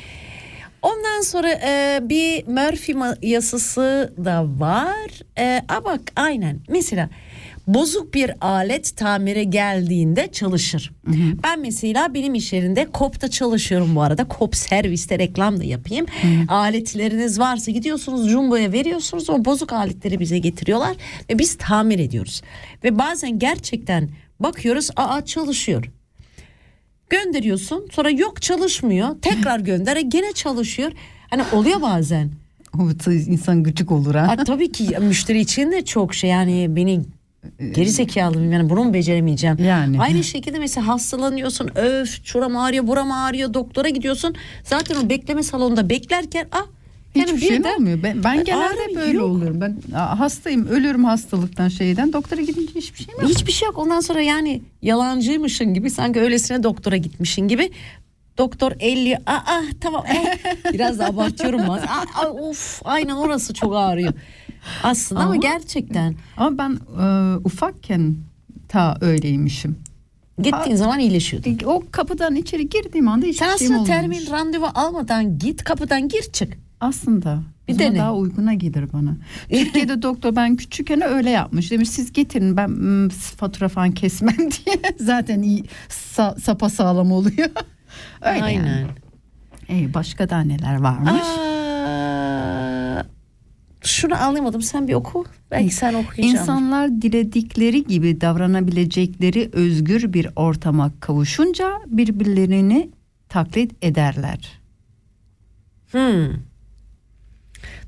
Ondan 0.82 1.20
sonra 1.20 1.50
e, 1.52 2.00
bir 2.02 2.46
Murphy 2.46 2.98
yasası 3.22 4.14
da 4.24 4.46
var. 4.58 5.10
E, 5.38 5.62
a 5.68 5.84
bak 5.84 6.00
aynen 6.16 6.60
mesela 6.68 7.10
bozuk 7.66 8.14
bir 8.14 8.32
alet 8.40 8.96
tamire 8.96 9.44
geldiğinde 9.44 10.28
çalışır. 10.32 10.92
Ben 11.42 11.60
mesela 11.60 12.14
benim 12.14 12.34
iş 12.34 12.52
yerinde 12.52 12.86
KOP'ta 12.92 13.28
çalışıyorum 13.28 13.96
bu 13.96 14.02
arada. 14.02 14.24
KOP 14.24 14.56
serviste 14.56 15.18
reklam 15.18 15.60
da 15.60 15.64
yapayım. 15.64 16.06
Aletleriniz 16.48 17.38
varsa 17.38 17.70
gidiyorsunuz 17.70 18.28
Jumbo'ya 18.28 18.72
veriyorsunuz. 18.72 19.30
O 19.30 19.44
bozuk 19.44 19.72
aletleri 19.72 20.20
bize 20.20 20.38
getiriyorlar 20.38 20.96
ve 21.30 21.38
biz 21.38 21.58
tamir 21.58 21.98
ediyoruz. 21.98 22.42
Ve 22.84 22.98
bazen 22.98 23.38
gerçekten 23.38 24.10
bakıyoruz 24.40 24.90
aa 24.96 25.24
çalışıyor 25.24 25.90
gönderiyorsun 27.10 27.88
sonra 27.92 28.10
yok 28.10 28.42
çalışmıyor 28.42 29.08
tekrar 29.22 29.60
gönder 29.60 29.96
gene 29.96 30.32
çalışıyor 30.32 30.92
hani 31.30 31.42
oluyor 31.52 31.82
bazen 31.82 32.30
insan 33.06 33.62
gıcık 33.62 33.92
olur 33.92 34.14
ha. 34.14 34.28
ha, 34.28 34.44
tabii 34.44 34.72
ki 34.72 34.96
müşteri 35.00 35.40
için 35.40 35.72
de 35.72 35.84
çok 35.84 36.14
şey 36.14 36.30
yani 36.30 36.66
beni 36.76 37.02
geri 37.74 37.90
zekalı 37.90 38.36
mıyım 38.36 38.52
yani 38.52 38.70
bunu 38.70 38.84
mu 38.84 38.94
beceremeyeceğim 38.94 39.56
Yani. 39.64 40.00
aynı 40.00 40.24
şekilde 40.24 40.58
mesela 40.58 40.86
hastalanıyorsun 40.86 41.70
öf 41.74 42.24
şuram 42.24 42.56
ağrıyor 42.56 42.86
buram 42.86 43.12
ağrıyor 43.12 43.54
doktora 43.54 43.88
gidiyorsun 43.88 44.34
zaten 44.64 44.96
o 45.06 45.08
bekleme 45.08 45.42
salonunda 45.42 45.90
beklerken 45.90 46.46
ah 46.52 46.66
yani 47.14 47.26
Hiçbir 47.32 47.40
şey 47.40 47.58
birden- 47.58 47.74
olmuyor. 47.76 48.02
Ben, 48.02 48.24
ben 48.24 48.44
genelde 48.44 48.94
böyle 48.96 49.16
yok. 49.18 49.26
oluyorum. 49.26 49.60
Ben 49.60 49.76
hastayım, 49.96 50.66
ölüyorum 50.66 51.04
hastalıktan 51.04 51.68
şeyden. 51.68 52.12
Doktora 52.12 52.40
gidince 52.40 52.72
hiçbir 52.74 53.04
şey 53.04 53.14
mi? 53.14 53.24
Hiçbir 53.28 53.52
şey 53.52 53.66
yok. 53.66 53.78
Ondan 53.78 54.00
sonra 54.00 54.20
yani 54.20 54.62
yalancıymışın 54.82 55.74
gibi 55.74 55.90
sanki 55.90 56.20
öylesine 56.20 56.62
doktora 56.62 56.96
gitmişin 56.96 57.48
gibi. 57.48 57.70
Doktor 58.38 58.72
50 58.80 59.16
aa 59.26 59.60
tamam 59.80 60.04
eh. 60.08 60.38
biraz 60.72 60.98
da 60.98 61.06
abartıyorum. 61.06 61.70
Aa, 61.70 61.74
aa, 62.14 62.28
of 62.30 62.80
aynen 62.84 63.14
orası 63.14 63.54
çok 63.54 63.76
ağrıyor. 63.76 64.12
Aslında 64.82 65.20
ama, 65.20 65.30
Ama- 65.30 65.40
gerçekten 65.42 66.14
Ama 66.36 66.58
ben 66.58 66.78
e, 67.02 67.36
ufakken 67.44 68.16
ta 68.68 68.96
öyleymişim. 69.00 69.76
gittiğin 70.42 70.76
zaman 70.76 70.98
iyileşiyordu. 71.00 71.48
O 71.66 71.82
kapıdan 71.90 72.34
içeri 72.36 72.68
girdiğim 72.68 73.08
anda 73.08 73.26
hiçbir 73.26 73.46
Sen 73.46 73.56
şeyim 73.56 73.74
aslında 73.74 73.86
termin 73.88 74.30
randevu 74.30 74.66
almadan 74.74 75.38
git 75.38 75.64
kapıdan 75.64 76.08
gir 76.08 76.22
çık. 76.22 76.58
Aslında 76.80 77.42
Bir 77.68 77.78
dene. 77.78 77.98
daha 77.98 78.14
uyguna 78.14 78.54
gelir 78.54 78.92
bana. 78.92 79.16
Türkiye'de 79.50 80.02
doktor 80.02 80.36
ben 80.36 80.56
küçükken 80.56 81.02
öyle 81.02 81.30
yapmış. 81.30 81.70
Demiş 81.70 81.88
siz 81.88 82.12
getirin 82.12 82.56
ben 82.56 82.70
mm, 82.70 83.08
fatura 83.08 83.68
falan 83.68 83.92
kesmem 83.92 84.36
diye. 84.38 84.76
Zaten 85.00 85.42
iyi 85.42 85.64
sa, 85.88 86.36
sapa 86.42 86.68
sağlam 86.68 87.12
oluyor. 87.12 87.48
öyle 88.22 88.42
Aynen. 88.42 88.66
yani. 88.66 88.86
Ee, 89.70 89.94
başka 89.94 90.30
da 90.30 90.40
neler 90.40 90.80
varmış? 90.80 91.22
Aa, 91.22 93.02
şunu 93.84 94.22
anlamadım 94.22 94.62
sen 94.62 94.88
bir 94.88 94.94
oku. 94.94 95.24
Belki 95.50 95.74
sen 95.74 95.94
okuyunca 95.94 96.12
anlarsın. 96.22 96.52
İnsanlar 96.52 97.02
diledikleri 97.02 97.84
gibi 97.84 98.20
davranabilecekleri 98.20 99.50
özgür 99.52 100.12
bir 100.12 100.28
ortama 100.36 100.90
kavuşunca 101.00 101.70
birbirlerini 101.86 102.90
taklit 103.28 103.84
ederler. 103.84 104.60
Hmm. 105.90 106.49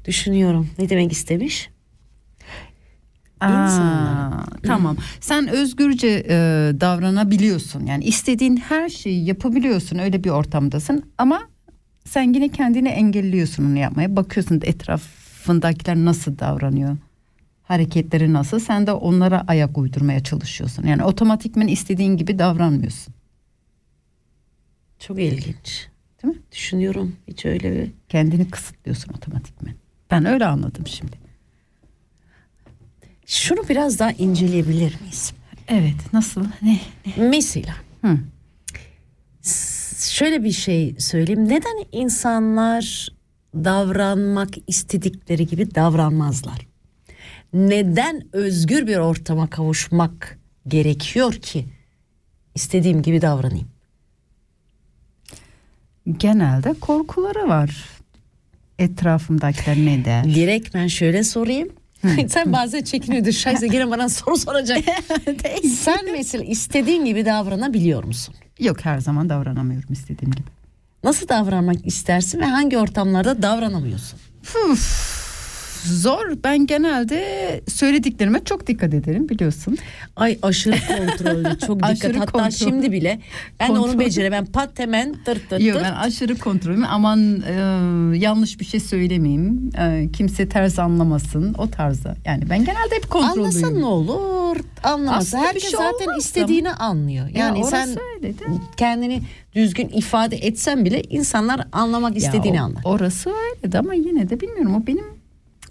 Düşünüyorum 0.05 0.71
ne 0.79 0.89
demek 0.89 1.13
istemiş? 1.13 1.71
İnsanlar. 3.43 4.33
Aa, 4.33 4.45
tamam. 4.63 4.97
Sen 5.21 5.49
özgürce 5.49 6.09
e, 6.29 6.35
davranabiliyorsun. 6.81 7.87
Yani 7.87 8.05
istediğin 8.05 8.57
her 8.57 8.89
şeyi 8.89 9.25
yapabiliyorsun. 9.25 9.99
Öyle 9.99 10.25
bir 10.25 10.31
ortamdasın 10.31 11.13
ama 11.19 11.43
sen 12.05 12.35
yine 12.35 12.49
kendini 12.49 12.89
engelliyorsun 12.89 13.65
onu 13.65 13.79
yapmaya. 13.79 14.17
Bakıyorsun 14.17 14.61
da 14.61 14.67
etrafındakiler 14.67 15.97
nasıl 15.97 16.39
davranıyor. 16.39 16.97
Hareketleri 17.63 18.33
nasıl? 18.33 18.59
Sen 18.59 18.87
de 18.87 18.93
onlara 18.93 19.45
ayak 19.49 19.79
uydurmaya 19.79 20.23
çalışıyorsun. 20.23 20.87
Yani 20.87 21.05
otomatikmen 21.05 21.67
istediğin 21.67 22.17
gibi 22.17 22.39
davranmıyorsun. 22.39 23.15
Çok 24.99 25.19
ilginç. 25.21 25.89
Değil 26.23 26.35
mi? 26.35 26.41
Düşünüyorum 26.53 27.17
hiç 27.29 27.45
öyle 27.47 27.73
bir 27.73 27.91
Kendini 28.09 28.51
kısıtlıyorsun 28.51 29.13
otomatikmen. 29.13 29.75
Ben 30.13 30.25
öyle 30.25 30.47
anladım 30.47 30.87
şimdi. 30.87 31.17
Şunu 33.27 33.69
biraz 33.69 33.99
daha 33.99 34.13
inceleyebilir 34.13 35.01
miyiz? 35.01 35.33
Evet 35.69 36.13
nasıl? 36.13 36.45
Ne? 36.63 36.81
Mesela 37.17 37.75
Hı. 38.05 38.19
şöyle 39.99 40.45
bir 40.45 40.53
şey 40.53 40.97
söyleyeyim. 40.99 41.49
Neden 41.49 41.85
insanlar 41.93 43.09
davranmak 43.55 44.49
istedikleri 44.67 45.47
gibi 45.47 45.75
davranmazlar? 45.75 46.67
Neden 47.53 48.23
özgür 48.33 48.87
bir 48.87 48.97
ortama 48.97 49.51
kavuşmak 49.51 50.39
gerekiyor 50.69 51.33
ki 51.33 51.67
istediğim 52.55 53.03
gibi 53.03 53.23
davranayım? 53.23 53.69
Genelde 56.19 56.75
korkuları 56.81 57.49
var. 57.49 57.92
Etrafımdakiler 58.83 59.77
ne 59.77 60.05
der? 60.05 60.25
Direkt 60.25 60.75
ben 60.75 60.87
şöyle 60.87 61.25
sorayım. 61.25 61.69
Sen 62.29 62.53
bazen 62.53 62.83
çekiniyorsun. 62.83 63.31
Şayse 63.31 63.67
gene 63.67 63.91
bana 63.91 64.09
soru 64.09 64.37
soracak. 64.37 64.85
Sen 65.79 66.13
mesela 66.13 66.45
istediğin 66.45 67.05
gibi 67.05 67.25
davranabiliyor 67.25 68.05
musun? 68.05 68.35
Yok 68.59 68.85
her 68.85 68.99
zaman 68.99 69.29
davranamıyorum 69.29 69.93
istediğim 69.93 70.33
gibi. 70.33 70.49
Nasıl 71.05 71.29
davranmak 71.29 71.87
istersin 71.87 72.41
ve 72.41 72.45
hangi 72.45 72.79
ortamlarda 72.79 73.43
davranamıyorsun? 73.43 74.19
Zor. 75.85 76.21
Ben 76.45 76.67
genelde 76.67 77.61
söylediklerime 77.69 78.45
çok 78.45 78.67
dikkat 78.67 78.95
ederim 78.95 79.29
biliyorsun. 79.29 79.79
Ay 80.17 80.39
aşırı 80.43 80.77
kontrollü 80.89 81.59
çok 81.67 81.77
dikkat 81.77 81.91
Aşırı 81.91 82.19
hatta 82.19 82.33
kontrol. 82.33 82.51
şimdi 82.51 82.93
bile 82.93 83.21
ben 83.61 83.69
de 83.69 83.73
onu 83.73 83.83
Kontrol. 83.83 83.99
beceremem 84.01 84.47
pat 84.47 84.79
hemen 84.79 85.15
tırt 85.25 85.51
tırt 85.51 85.63
Yok 85.63 85.79
ben 85.85 85.93
aşırı 85.93 86.39
kontrolüm. 86.39 86.85
Aman 86.89 87.43
e, 87.43 87.53
yanlış 88.19 88.61
bir 88.61 88.65
şey 88.65 88.81
söylemeyeyim. 88.81 89.71
E, 89.79 90.09
kimse 90.13 90.49
ters 90.49 90.79
anlamasın. 90.79 91.55
O 91.59 91.71
tarzda. 91.71 92.17
Yani 92.25 92.51
ben 92.51 92.59
genelde 92.65 92.95
hep 92.95 93.11
kontrollüyüm. 93.11 93.45
Anlasan 93.45 93.81
ne 93.81 93.85
olur 93.85 94.57
anlamasa 94.83 95.19
Aslında 95.19 95.43
herkes 95.45 95.63
şey 95.63 95.71
zaten 95.71 96.07
olmaz 96.07 96.25
istediğini 96.25 96.71
anlıyor 96.73 97.29
Ya 97.29 97.33
yani 97.45 97.59
orası 97.59 97.71
sen 97.71 97.89
öyle 98.17 98.33
kendini 98.77 99.23
düzgün 99.55 99.89
ifade 99.89 100.37
etsen 100.37 100.85
bile 100.85 101.03
insanlar 101.03 101.67
anlamak 101.73 102.11
Ya 102.13 102.17
istediğini 102.19 102.61
o- 102.63 102.65
anlar 102.65 102.83
Orası 102.85 103.31
öyle 103.31 103.73
de 103.73 103.79
ama 103.79 103.95
yine 103.95 104.31
de 104.31 104.41
bilmiyorum. 104.41 104.75
O 104.75 104.87
benim 104.87 105.05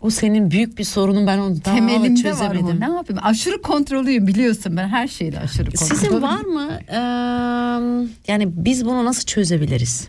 O 0.01 0.09
senin 0.09 0.51
büyük 0.51 0.77
bir 0.77 0.83
sorunun 0.83 1.27
ben 1.27 1.37
onu 1.37 1.65
daha 1.65 1.75
Temelimde 1.75 2.09
var 2.29 2.31
çözemedim. 2.31 2.77
o. 2.77 2.79
Ne 2.79 2.95
yapayım? 2.95 3.21
Aşırı 3.23 3.61
kontrolüyüm 3.61 4.27
biliyorsun 4.27 4.77
ben 4.77 4.87
her 4.87 5.07
şeyde 5.07 5.39
aşırı 5.39 5.71
kontrolüyüm. 5.71 5.95
Sizin 6.01 6.21
var 6.21 6.41
mı? 6.41 6.69
eee, 6.89 8.07
yani 8.27 8.47
biz 8.55 8.85
bunu 8.85 9.05
nasıl 9.05 9.23
çözebiliriz? 9.25 10.07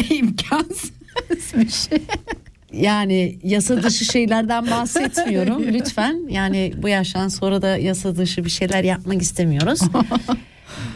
imkansız 0.10 0.90
bir 1.56 1.68
şey. 1.70 2.02
Yani 2.72 3.38
yasa 3.42 3.82
dışı 3.82 4.04
şeylerden 4.04 4.70
bahsetmiyorum 4.70 5.62
lütfen. 5.72 6.28
Yani 6.28 6.72
bu 6.82 6.88
yaştan 6.88 7.28
sonra 7.28 7.62
da 7.62 7.76
yasa 7.76 8.16
dışı 8.16 8.44
bir 8.44 8.50
şeyler 8.50 8.84
yapmak 8.84 9.22
istemiyoruz. 9.22 9.80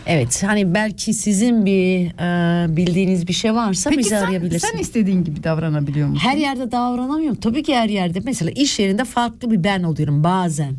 Evet 0.06 0.42
hani 0.46 0.74
belki 0.74 1.14
sizin 1.14 1.66
bir 1.66 2.06
e, 2.06 2.76
bildiğiniz 2.76 3.28
bir 3.28 3.32
şey 3.32 3.54
varsa 3.54 3.90
Peki 3.90 3.98
bizi 3.98 4.10
sen, 4.10 4.22
arayabilirsiniz. 4.22 4.72
sen 4.72 4.78
istediğin 4.78 5.24
gibi 5.24 5.42
davranabiliyor 5.44 6.08
musun? 6.08 6.28
Her 6.28 6.36
yerde 6.36 6.72
davranamıyorum. 6.72 7.40
Tabii 7.40 7.62
ki 7.62 7.76
her 7.76 7.88
yerde. 7.88 8.20
Mesela 8.24 8.50
iş 8.50 8.78
yerinde 8.78 9.04
farklı 9.04 9.50
bir 9.50 9.64
ben 9.64 9.82
oluyorum 9.82 10.24
bazen. 10.24 10.74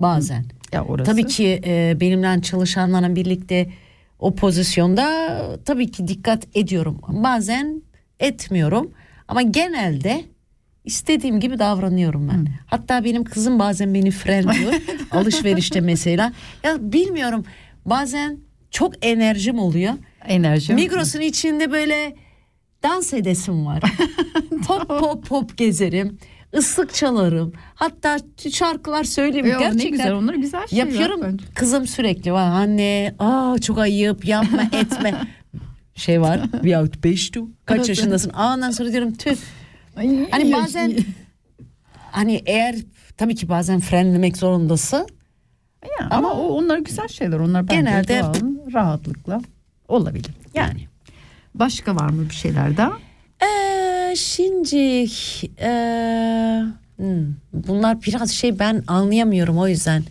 Bazen. 0.00 0.44
Ya 0.72 0.84
orası. 0.84 1.10
Tabii 1.10 1.26
ki 1.26 1.60
e, 1.66 1.96
benimle 2.00 2.42
çalışanlarla 2.42 3.16
birlikte 3.16 3.70
o 4.18 4.34
pozisyonda 4.34 5.38
tabii 5.64 5.90
ki 5.90 6.08
dikkat 6.08 6.46
ediyorum. 6.54 7.00
Bazen 7.08 7.82
etmiyorum 8.20 8.90
ama 9.28 9.42
genelde 9.42 10.24
istediğim 10.84 11.40
gibi 11.40 11.58
davranıyorum 11.58 12.28
ben. 12.28 12.48
Hatta 12.66 13.04
benim 13.04 13.24
kızım 13.24 13.58
bazen 13.58 13.94
beni 13.94 14.10
frenliyor 14.10 14.72
alışverişte 15.10 15.80
mesela. 15.80 16.32
Ya 16.64 16.76
bilmiyorum 16.80 17.44
bazen 17.86 18.38
çok 18.70 19.06
enerjim 19.06 19.58
oluyor. 19.58 19.92
Enerji. 20.28 20.74
Migros'un 20.74 21.20
içinde 21.20 21.72
böyle 21.72 22.16
dans 22.82 23.12
edesim 23.12 23.66
var. 23.66 23.82
pop 24.66 24.88
pop 24.88 25.26
pop 25.26 25.56
gezerim. 25.56 26.18
ıslık 26.56 26.94
çalarım. 26.94 27.52
Hatta 27.74 28.18
şarkılar 28.50 29.04
söylerim. 29.04 29.46
Yo, 29.46 29.54
ne 29.54 29.58
Gerçekten 29.58 29.90
güzel 29.90 30.12
onlar 30.12 30.34
güzel 30.34 30.66
şeyler 30.66 30.84
yapıyorum. 30.86 31.20
bence. 31.24 31.44
Kızım 31.54 31.86
sürekli 31.86 32.32
var 32.32 32.46
anne 32.50 33.14
aa 33.18 33.58
çok 33.58 33.78
ayıp 33.78 34.24
yapma 34.26 34.62
etme. 34.72 35.14
şey 35.94 36.20
var 36.20 36.40
bir 36.62 36.76
out 36.76 37.04
beş 37.04 37.30
tu. 37.30 37.48
Kaç 37.66 37.88
yaşındasın? 37.88 38.30
Aa, 38.34 38.54
ondan 38.54 38.70
sonra 38.70 38.92
diyorum 38.92 39.12
tüh. 39.14 39.36
Ay, 39.96 40.30
Hani 40.30 40.52
bazen 40.52 40.96
hani 42.10 42.42
eğer 42.46 42.76
tabii 43.16 43.34
ki 43.34 43.48
bazen 43.48 43.80
frenlemek 43.80 44.36
zorundasın. 44.36 45.06
Ya, 45.82 46.08
ama 46.10 46.32
o 46.32 46.48
onlar 46.48 46.78
güzel 46.78 47.08
şeyler. 47.08 47.38
Onlar 47.38 47.68
bence 47.68 47.76
Genelde- 47.76 48.20
doğal, 48.20 48.72
rahatlıkla 48.72 49.40
olabilir. 49.88 50.30
Yani. 50.54 50.86
Başka 51.54 51.96
var 51.96 52.10
mı 52.10 52.28
bir 52.28 52.34
şeyler 52.34 52.76
daha? 52.76 52.92
Ee, 53.42 54.16
şimdi 54.16 55.06
ee, 55.60 56.62
hmm, 56.96 57.26
bunlar 57.52 58.02
biraz 58.02 58.30
şey 58.30 58.58
ben 58.58 58.82
anlayamıyorum 58.86 59.58
o 59.58 59.68
yüzden. 59.68 60.02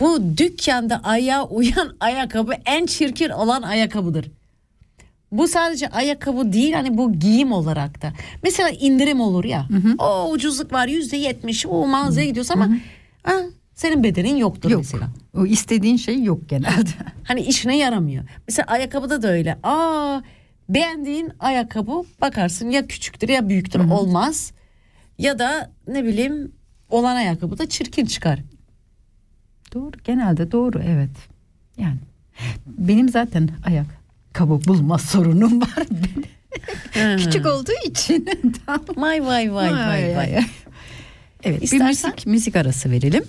Bu 0.00 0.36
dükkanda 0.36 1.00
ayağa 1.04 1.44
uyan 1.44 1.96
ayakkabı 2.00 2.52
en 2.66 2.86
çirkin 2.86 3.28
olan 3.28 3.62
ayakkabıdır. 3.62 4.30
Bu 5.32 5.48
sadece 5.48 5.88
ayakkabı 5.88 6.52
değil 6.52 6.72
hani 6.72 6.98
bu 6.98 7.12
giyim 7.12 7.52
olarak 7.52 8.02
da. 8.02 8.12
Mesela 8.42 8.70
indirim 8.70 9.20
olur 9.20 9.44
ya. 9.44 9.66
O 9.98 10.30
ucuzluk 10.30 10.72
var 10.72 10.88
yüzde 10.88 11.16
yetmiş. 11.16 11.66
O 11.66 11.86
mağazaya 11.86 12.26
gidiyorsun 12.26 12.54
ama 12.54 12.68
ha, 13.22 13.34
senin 13.74 14.04
bedenin 14.04 14.36
yoktur 14.36 14.70
Yok. 14.70 14.80
mesela. 14.80 15.08
O 15.36 15.46
istediğin 15.46 15.96
şey 15.96 16.22
yok 16.22 16.48
genelde. 16.48 16.90
Hani 17.24 17.40
işine 17.40 17.76
yaramıyor. 17.78 18.24
Mesela 18.48 18.66
ayakkabıda 18.66 19.22
da 19.22 19.28
öyle. 19.28 19.58
Aa 19.62 20.20
beğendiğin 20.68 21.32
ayakkabı 21.40 22.02
bakarsın 22.20 22.70
ya 22.70 22.86
küçüktür 22.86 23.28
ya 23.28 23.48
büyüktür 23.48 23.80
olmaz. 23.80 24.52
Ya 25.18 25.38
da 25.38 25.70
ne 25.88 26.04
bileyim 26.04 26.52
olan 26.90 27.16
ayakkabı 27.16 27.58
da 27.58 27.68
çirkin 27.68 28.04
çıkar. 28.06 28.40
doğru. 29.74 29.92
Genelde 30.04 30.52
doğru 30.52 30.80
evet. 30.86 31.10
Yani 31.78 31.96
benim 32.66 33.08
zaten 33.08 33.48
ayak 33.66 33.86
kabı 34.32 34.64
bulma 34.64 34.98
sorunum 34.98 35.60
var. 35.60 35.86
Küçük 37.18 37.46
olduğu 37.46 37.88
için. 37.90 38.28
Tamam. 38.66 38.84
Vay 38.96 39.26
vay 39.26 39.54
vay 39.54 39.72
vay 39.72 40.16
vay. 40.16 40.44
Evet 41.44 41.60
bir 41.60 41.64
İstersen- 41.66 42.10
müzik, 42.10 42.26
müzik 42.26 42.56
arası 42.56 42.90
verelim. 42.90 43.24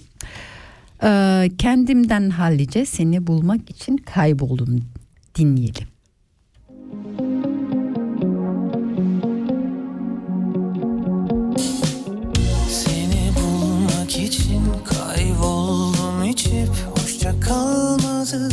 Ee, 1.03 1.49
kendimden 1.57 2.29
hallice 2.29 2.85
seni 2.85 3.27
bulmak 3.27 3.69
için 3.69 3.97
kayboldum 3.97 4.81
dinleyelim. 5.35 5.87
Seni 12.69 13.31
bulmak 13.35 14.11
için 14.19 14.61
kayboldum 14.85 16.23
içip 16.23 16.69
Hoşça 16.95 17.39
kalmadı 17.39 18.49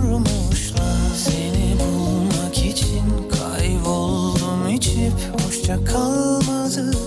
sormuşlar. 0.00 1.14
Seni 1.14 1.76
bulmak 1.80 2.58
için 2.58 3.02
kayboldum 3.30 4.68
içip 4.68 5.12
Hoşça 5.40 5.84
kalmadı 5.84 7.05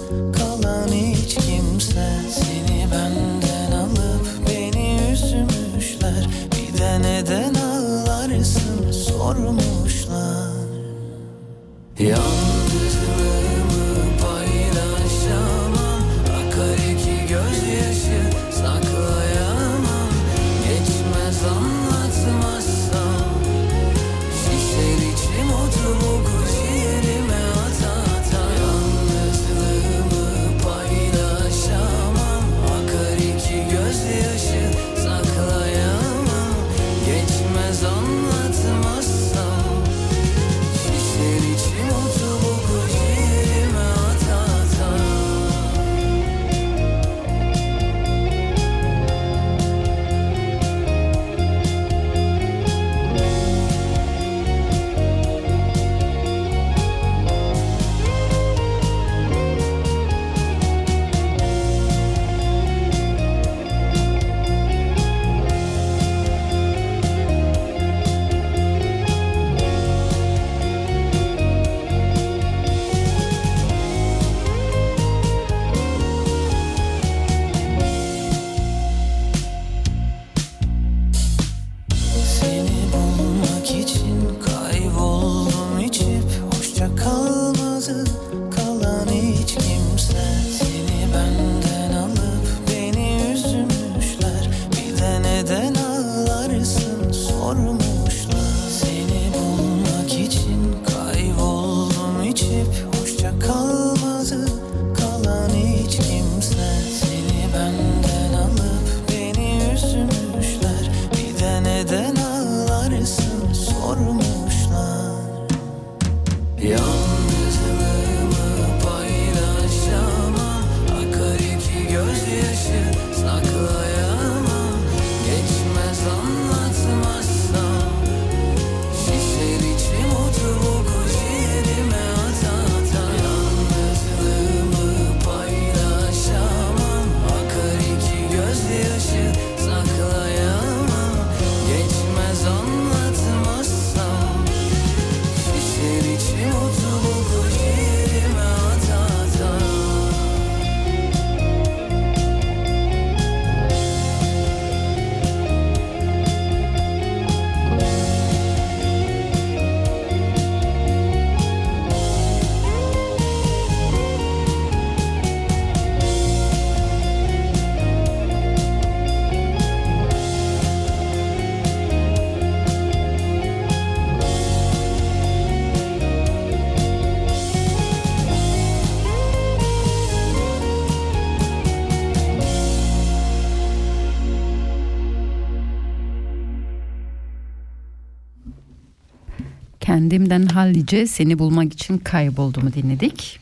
Kendimden 190.00 190.46
hallice 190.46 191.08
seni 191.08 191.40
bulmak 191.40 191.74
için 191.74 191.98
kaybolduğumu 191.98 192.74
dinledik. 192.74 193.40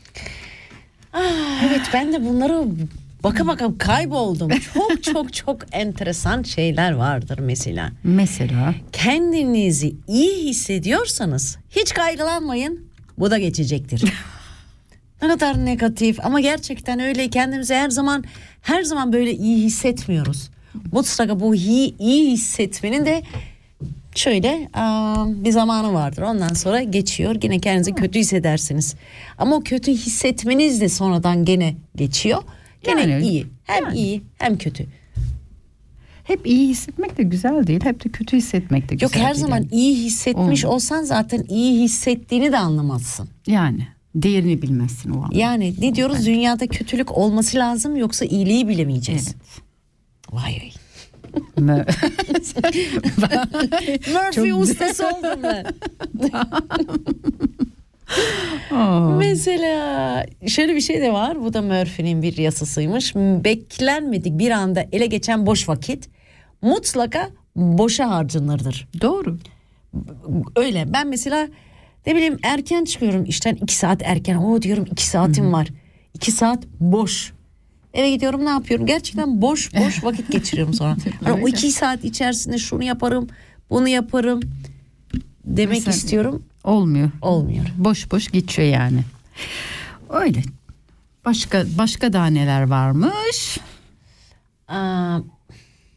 Evet 1.64 1.80
ben 1.92 2.12
de 2.12 2.24
bunları 2.24 2.64
baka 3.24 3.46
baka 3.46 3.78
kayboldum. 3.78 4.50
Çok 4.74 5.02
çok 5.14 5.32
çok 5.32 5.58
enteresan 5.72 6.42
şeyler 6.42 6.92
vardır 6.92 7.38
mesela. 7.38 7.92
Mesela 8.04 8.74
Kendinizi 8.92 9.94
iyi 10.08 10.48
hissediyorsanız 10.48 11.58
hiç 11.70 11.94
kaygılanmayın. 11.94 12.86
Bu 13.18 13.30
da 13.30 13.38
geçecektir. 13.38 14.04
ne 15.22 15.28
kadar 15.28 15.64
negatif 15.64 16.24
ama 16.24 16.40
gerçekten 16.40 17.00
öyle 17.00 17.30
kendimizi 17.30 17.74
her 17.74 17.90
zaman 17.90 18.24
her 18.62 18.82
zaman 18.82 19.12
böyle 19.12 19.32
iyi 19.32 19.64
hissetmiyoruz. 19.64 20.50
Mutlaka 20.92 21.40
bu 21.40 21.54
iyi, 21.54 21.94
iyi 21.98 22.32
hissetmenin 22.32 23.06
de 23.06 23.22
şöyle 24.18 24.68
aa, 24.74 25.26
bir 25.44 25.50
zamanı 25.50 25.92
vardır. 25.92 26.22
Ondan 26.22 26.54
sonra 26.54 26.82
geçiyor. 26.82 27.36
Yine 27.42 27.58
kendinizi 27.58 27.92
kötü 27.94 28.18
hissedersiniz. 28.18 28.94
Ama 29.38 29.56
o 29.56 29.60
kötü 29.60 29.92
hissetmeniz 29.92 30.80
de 30.80 30.88
sonradan 30.88 31.44
gene 31.44 31.74
geçiyor. 31.96 32.42
Gene 32.84 33.00
Yani, 33.00 33.26
iyi. 33.28 33.46
Hem 33.64 33.84
yani. 33.84 33.98
iyi 33.98 34.22
hem 34.38 34.58
kötü. 34.58 34.86
hep 36.24 36.46
iyi 36.46 36.68
hissetmek 36.68 37.18
de 37.18 37.22
güzel 37.22 37.66
değil. 37.66 37.80
Hep 37.84 38.04
de 38.04 38.08
kötü 38.08 38.36
hissetmek 38.36 38.88
de 38.90 38.94
güzel 38.94 39.04
Yok 39.06 39.16
her 39.16 39.34
değil. 39.34 39.44
zaman 39.46 39.66
iyi 39.72 39.96
hissetmiş 40.04 40.64
Olmaz. 40.64 40.74
olsan 40.74 41.02
zaten 41.02 41.44
iyi 41.48 41.82
hissettiğini 41.82 42.52
de 42.52 42.58
anlamazsın. 42.58 43.28
Yani 43.46 43.86
değerini 44.14 44.62
bilmezsin 44.62 45.10
o 45.10 45.22
an. 45.22 45.30
Yani 45.32 45.74
ne 45.80 45.94
diyoruz 45.94 46.26
dünyada 46.26 46.66
kötülük 46.66 47.18
olması 47.18 47.56
lazım 47.58 47.96
yoksa 47.96 48.24
iyiliği 48.24 48.68
bilemeyeceğiz. 48.68 49.34
Vay 50.32 50.42
vay. 50.52 50.70
Murphy 54.12 54.52
ustası 54.52 55.06
oldum 55.06 55.42
ben. 55.42 55.66
Aa. 58.76 59.10
Mesela 59.10 60.26
şöyle 60.46 60.74
bir 60.74 60.80
şey 60.80 61.00
de 61.00 61.12
var. 61.12 61.44
Bu 61.44 61.54
da 61.54 61.62
Murphy'nin 61.62 62.22
bir 62.22 62.36
yasasıymış. 62.36 63.14
Beklenmedik 63.16 64.38
bir 64.38 64.50
anda 64.50 64.86
ele 64.92 65.06
geçen 65.06 65.46
boş 65.46 65.68
vakit 65.68 66.08
mutlaka 66.62 67.28
boşa 67.56 68.10
harcanırdır. 68.10 68.88
Doğru. 69.00 69.38
Öyle. 70.56 70.84
Ben 70.92 71.08
mesela 71.08 71.48
ne 72.06 72.14
bileyim 72.16 72.38
erken 72.42 72.84
çıkıyorum 72.84 73.24
işten 73.24 73.54
iki 73.54 73.76
saat 73.76 74.02
erken. 74.04 74.36
O 74.36 74.62
diyorum 74.62 74.86
iki 74.92 75.06
saatim 75.06 75.52
var. 75.52 75.68
İki 76.14 76.32
saat 76.32 76.64
boş. 76.80 77.32
Eve 77.94 78.10
gidiyorum 78.10 78.44
ne 78.44 78.48
yapıyorum? 78.48 78.86
Gerçekten 78.86 79.42
boş 79.42 79.74
boş 79.74 80.04
vakit 80.04 80.32
geçiriyorum 80.32 80.74
sonra. 80.74 80.96
Hani 81.24 81.42
o 81.44 81.48
iki 81.48 81.72
saat 81.72 82.04
içerisinde 82.04 82.58
şunu 82.58 82.82
yaparım, 82.84 83.28
bunu 83.70 83.88
yaparım 83.88 84.40
demek 85.44 85.76
Mesela- 85.76 85.96
istiyorum. 85.96 86.42
Olmuyor. 86.64 87.10
Olmuyor. 87.22 87.64
Boş 87.76 88.10
boş 88.12 88.28
geçiyor 88.30 88.68
yani. 88.68 89.00
Öyle. 90.10 90.42
Başka 91.24 91.64
başka 91.78 92.12
daha 92.12 92.26
neler 92.26 92.62
varmış? 92.62 93.58
Aa, 94.68 95.18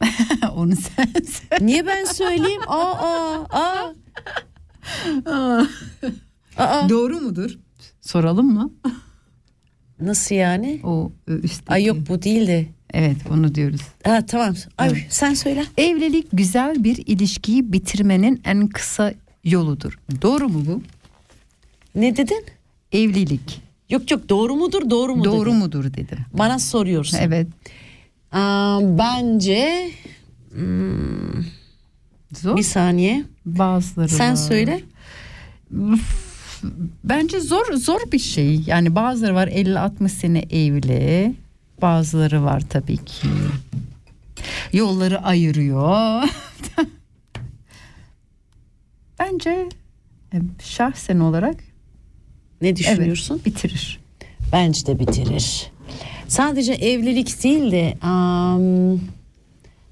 Onu 0.55 0.75
sen 0.75 1.07
söyle. 1.13 1.65
niye 1.65 1.85
ben 1.87 2.05
söyleyeyim? 2.05 2.61
Aa, 2.67 2.91
aa, 2.91 3.45
aa. 5.25 5.63
Aa. 6.57 6.89
Doğru 6.89 7.19
mudur? 7.19 7.59
Soralım 8.01 8.53
mı? 8.53 8.71
Nasıl 10.01 10.35
yani? 10.35 10.79
O 10.83 11.11
e, 11.27 11.31
üstteki. 11.31 11.73
Ay 11.73 11.85
yok 11.85 11.97
bu 12.09 12.21
değildi. 12.21 12.69
Evet 12.93 13.17
onu 13.31 13.55
diyoruz. 13.55 13.81
Ha 14.03 14.25
tamam. 14.25 14.55
Ay 14.77 15.05
sen 15.09 15.33
söyle. 15.33 15.63
Evlilik 15.77 16.27
güzel 16.33 16.83
bir 16.83 16.97
ilişkiyi 17.07 17.73
bitirmenin 17.73 18.41
en 18.45 18.67
kısa 18.67 19.13
yoludur. 19.43 19.99
Doğru 20.21 20.49
mu 20.49 20.63
bu? 20.67 20.81
Ne 21.95 22.17
dedin? 22.17 22.45
Evlilik. 22.91 23.61
Yok 23.89 24.11
yok 24.11 24.29
doğru 24.29 24.55
mudur 24.55 24.89
doğru 24.89 25.15
mu 25.15 25.23
Doğru 25.23 25.45
dedin? 25.49 25.57
mudur 25.59 25.83
dedim. 25.83 26.17
Bana 26.33 26.59
soruyorsun. 26.59 27.17
Evet. 27.21 27.47
Aa, 28.31 28.79
bence 28.97 29.89
hmm, 30.53 31.43
Zor. 32.33 32.57
bir 32.57 32.63
saniye. 32.63 33.23
Bazıları 33.45 34.09
Sen 34.09 34.31
var. 34.31 34.35
söyle. 34.35 34.81
Bence 37.03 37.39
zor 37.39 37.73
zor 37.73 37.99
bir 38.11 38.19
şey. 38.19 38.59
Yani 38.65 38.95
bazıları 38.95 39.35
var 39.35 39.47
50-60 39.47 40.09
sene 40.09 40.39
evli. 40.39 41.33
Bazıları 41.81 42.43
var 42.43 42.63
tabii 42.69 42.97
ki. 42.97 43.27
Yolları 44.73 45.21
ayırıyor. 45.23 46.23
Bence 49.19 49.69
e, 50.33 50.37
şahsen 50.63 51.19
olarak 51.19 51.55
Ne 52.61 52.75
düşünüyorsun? 52.75 53.35
evet, 53.35 53.45
bitirir. 53.45 53.99
Bence 54.51 54.85
de 54.85 54.99
bitirir. 54.99 55.71
Sadece 56.27 56.73
evlilik 56.73 57.43
değil 57.43 57.71
de 57.71 57.97
am, 58.01 58.93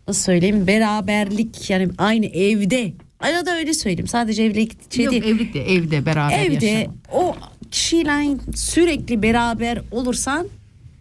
nasıl 0.07 0.23
söyleyeyim 0.23 0.67
beraberlik 0.67 1.69
yani 1.69 1.89
aynı 1.97 2.25
evde. 2.25 2.93
Ay 3.19 3.45
da 3.45 3.55
öyle 3.55 3.73
söyleyeyim. 3.73 4.07
Sadece 4.07 4.43
evlilik 4.43 4.93
şey 4.93 5.05
Yok 5.05 5.11
değil. 5.11 5.23
evlilik 5.23 5.53
de 5.53 5.73
evde 5.73 6.05
beraber 6.05 6.39
Evde 6.45 6.65
yaşam. 6.65 6.93
o 7.13 7.35
kişiyle 7.71 8.37
sürekli 8.55 9.21
beraber 9.23 9.81
olursan 9.91 10.47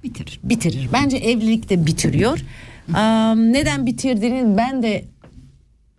bitirir. 0.04 0.40
bitirir. 0.44 0.88
Bence 0.92 1.16
evlilik 1.16 1.68
de 1.70 1.86
bitiriyor. 1.86 2.38
Am, 2.94 3.52
neden 3.52 3.86
bitirdiğini 3.86 4.56
ben 4.56 4.82
de 4.82 5.04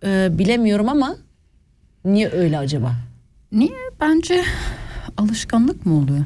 e, 0.04 0.38
bilemiyorum 0.38 0.88
ama 0.88 1.16
niye 2.04 2.28
öyle 2.30 2.58
acaba? 2.58 2.96
Niye? 3.52 3.70
Bence 4.00 4.44
alışkanlık 5.16 5.86
mı 5.86 5.94
oluyor? 5.94 6.24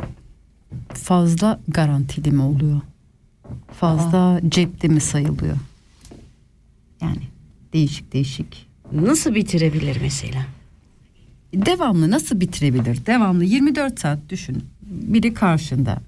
Fazla 0.88 1.60
garantili 1.68 2.30
mi 2.30 2.42
oluyor? 2.42 2.80
Fazla 3.72 4.40
cepte 4.48 4.88
mi 4.88 5.00
sayılıyor? 5.00 5.56
Yani 7.02 7.22
değişik 7.72 8.12
değişik. 8.12 8.66
Nasıl 8.94 9.34
bitirebilir 9.34 9.98
mesela? 10.02 10.46
Devamlı 11.54 12.10
nasıl 12.10 12.40
bitirebilir? 12.40 13.06
Devamlı 13.06 13.44
24 13.44 14.00
saat 14.00 14.18
düşün. 14.28 14.64
Biri 14.82 15.34
karşında. 15.34 15.98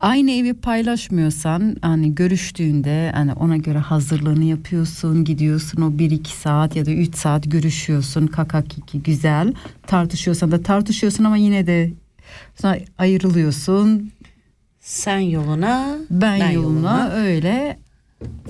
Aynı 0.00 0.30
evi 0.30 0.54
paylaşmıyorsan 0.54 1.76
hani 1.82 2.14
görüştüğünde 2.14 3.10
hani 3.14 3.32
ona 3.32 3.56
göre 3.56 3.78
hazırlığını 3.78 4.44
yapıyorsun 4.44 5.24
gidiyorsun 5.24 5.82
o 5.82 5.90
1-2 5.90 6.26
saat 6.26 6.76
ya 6.76 6.86
da 6.86 6.90
3 6.90 7.14
saat 7.14 7.50
görüşüyorsun 7.50 8.26
kakakiki 8.26 9.02
güzel 9.02 9.52
tartışıyorsan 9.86 10.52
da 10.52 10.62
tartışıyorsun 10.62 11.24
ama 11.24 11.36
yine 11.36 11.66
de 11.66 11.90
sonra 12.56 12.78
ayrılıyorsun 12.98 14.12
Sen 14.80 15.18
yoluna, 15.18 15.96
ben, 16.10 16.50
yoluna, 16.50 17.10
öyle 17.10 17.78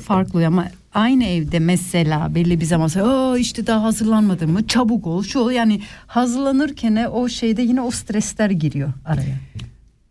farklı 0.00 0.46
ama 0.46 0.68
aynı 0.94 1.24
evde 1.24 1.58
mesela 1.58 2.34
belli 2.34 2.60
bir 2.60 2.64
zaman 2.64 2.86
sonra 2.86 3.04
"Aa, 3.04 3.38
işte 3.38 3.66
daha 3.66 3.82
hazırlanmadın 3.82 4.50
mı 4.50 4.66
çabuk 4.66 5.06
ol 5.06 5.22
şu 5.22 5.38
ol." 5.38 5.50
yani 5.50 5.80
hazırlanırken 6.06 7.08
o 7.12 7.28
şeyde 7.28 7.62
yine 7.62 7.80
o 7.80 7.90
stresler 7.90 8.50
giriyor 8.50 8.92
araya. 9.04 9.36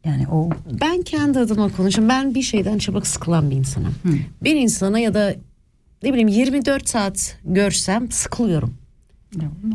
Yani 0.06 0.28
o 0.28 0.50
Ben 0.82 1.02
kendi 1.02 1.40
adıma 1.40 1.70
konuşayım. 1.70 2.10
Ben 2.10 2.36
bir 2.36 2.42
şeyden 2.42 2.78
çabuk 2.78 3.08
sıkılan 3.08 3.52
bir 3.52 3.56
insanım. 3.56 3.96
Bir 4.44 4.56
insana 4.56 5.00
ya 5.00 5.14
da 5.14 5.36
ne 6.04 6.10
bileyim 6.10 6.28
24 6.28 6.90
saat 6.90 7.38
görsem 7.46 8.12
sıkılıyorum. 8.12 8.74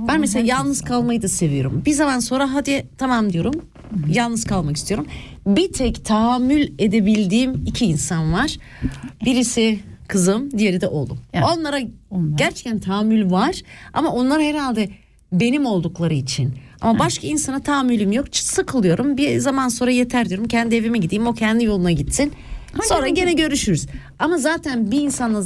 Ben 0.09 0.21
mesela 0.21 0.47
yalnız 0.47 0.81
kalmayı 0.83 1.23
da 1.23 1.29
seviyorum. 1.29 1.83
Bir 1.87 1.93
zaman 1.93 2.19
sonra 2.19 2.55
hadi 2.55 2.87
tamam 2.99 3.33
diyorum. 3.33 3.55
Yalnız 4.09 4.45
kalmak 4.45 4.77
istiyorum. 4.77 5.07
Bir 5.47 5.73
tek 5.73 6.05
tahammül 6.05 6.69
edebildiğim 6.79 7.63
iki 7.67 7.87
insan 7.87 8.33
var. 8.33 8.57
Birisi 9.25 9.79
kızım, 10.09 10.51
diğeri 10.59 10.81
de 10.81 10.87
oğlum. 10.87 11.19
Yani 11.33 11.45
Onlara 11.45 11.79
onlar- 12.11 12.37
gerçekten 12.39 12.79
tahammül 12.79 13.31
var 13.31 13.63
ama 13.93 14.13
onlar 14.13 14.43
herhalde 14.43 14.89
benim 15.33 15.67
oldukları 15.67 16.15
için. 16.15 16.53
Ama 16.81 16.99
başka 16.99 17.27
insana 17.27 17.61
tahammülüm 17.63 18.13
yok. 18.13 18.27
Sıkılıyorum. 18.33 19.17
Bir 19.17 19.39
zaman 19.39 19.69
sonra 19.69 19.91
yeter 19.91 20.29
diyorum. 20.29 20.49
Kendi 20.49 20.75
evime 20.77 20.99
gideyim. 20.99 21.27
O 21.27 21.33
kendi 21.35 21.65
yoluna 21.65 21.91
gitsin. 21.91 22.33
Sonra 22.89 23.09
gene 23.09 23.33
görüşürüz. 23.33 23.87
Ama 24.19 24.39
zaten 24.39 24.91
bir 24.91 25.01
insanla 25.01 25.43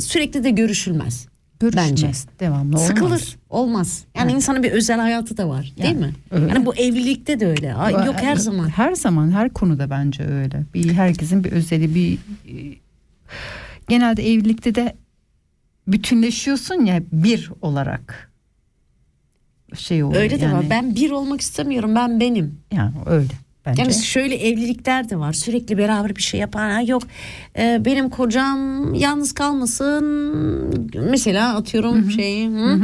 sürekli 0.00 0.44
de 0.44 0.50
görüşülmez. 0.50 1.26
görüşmez 1.60 1.90
Bence. 1.90 2.10
devamlı 2.40 2.68
olmaz. 2.76 2.86
Sıkılır. 2.86 3.36
Olmaz. 3.50 4.04
Yani 4.16 4.32
insanın 4.32 4.62
bir 4.62 4.70
özel 4.72 5.00
hayatı 5.00 5.36
da 5.36 5.48
var, 5.48 5.72
değil 5.82 5.94
Yani, 5.94 6.00
mi? 6.06 6.12
öyle. 6.30 6.46
Yani 6.48 6.66
bu 6.66 6.74
evlilikte 6.74 7.40
de 7.40 7.46
öyle. 7.46 7.74
Ay, 7.74 7.92
yok 7.92 8.14
her 8.16 8.36
zaman. 8.36 8.68
Her 8.68 8.94
zaman 8.94 9.30
her 9.30 9.50
konuda 9.50 9.90
bence 9.90 10.24
öyle. 10.24 10.62
Bir 10.74 10.92
herkesin 10.92 11.44
bir 11.44 11.52
özeli 11.52 11.94
bir 11.94 12.12
e, 12.48 12.76
genelde 13.88 14.32
evlilikte 14.32 14.74
de 14.74 14.96
bütünleşiyorsun 15.86 16.84
ya 16.84 17.02
bir 17.12 17.50
olarak 17.62 18.32
şey 19.74 20.04
oluyor. 20.04 20.22
Öyle 20.22 20.40
de 20.40 20.44
yani, 20.44 20.54
var. 20.54 20.64
Ben 20.70 20.94
bir 20.94 21.10
olmak 21.10 21.40
istemiyorum. 21.40 21.94
Ben 21.94 22.20
benim. 22.20 22.58
yani 22.72 22.92
öyle 23.06 23.32
bence. 23.66 23.82
Yani 23.82 23.94
şöyle 23.94 24.48
evlilikler 24.48 25.10
de 25.10 25.18
var. 25.18 25.32
Sürekli 25.32 25.78
beraber 25.78 26.16
bir 26.16 26.22
şey 26.22 26.40
yapan. 26.40 26.70
Ha, 26.70 26.82
yok 26.82 27.02
e, 27.58 27.82
benim 27.84 28.10
kocam 28.10 28.94
yalnız 28.94 29.32
kalmasın. 29.32 30.90
Mesela 31.10 31.56
atıyorum 31.56 32.10
şeyi. 32.10 32.48
hı. 32.48 32.80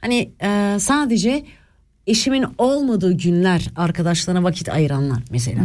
Hani 0.00 0.30
e, 0.42 0.76
sadece 0.78 1.44
eşimin 2.06 2.46
olmadığı 2.58 3.12
günler 3.12 3.68
arkadaşlarına 3.76 4.42
vakit 4.42 4.68
ayıranlar 4.68 5.22
mesela. 5.30 5.60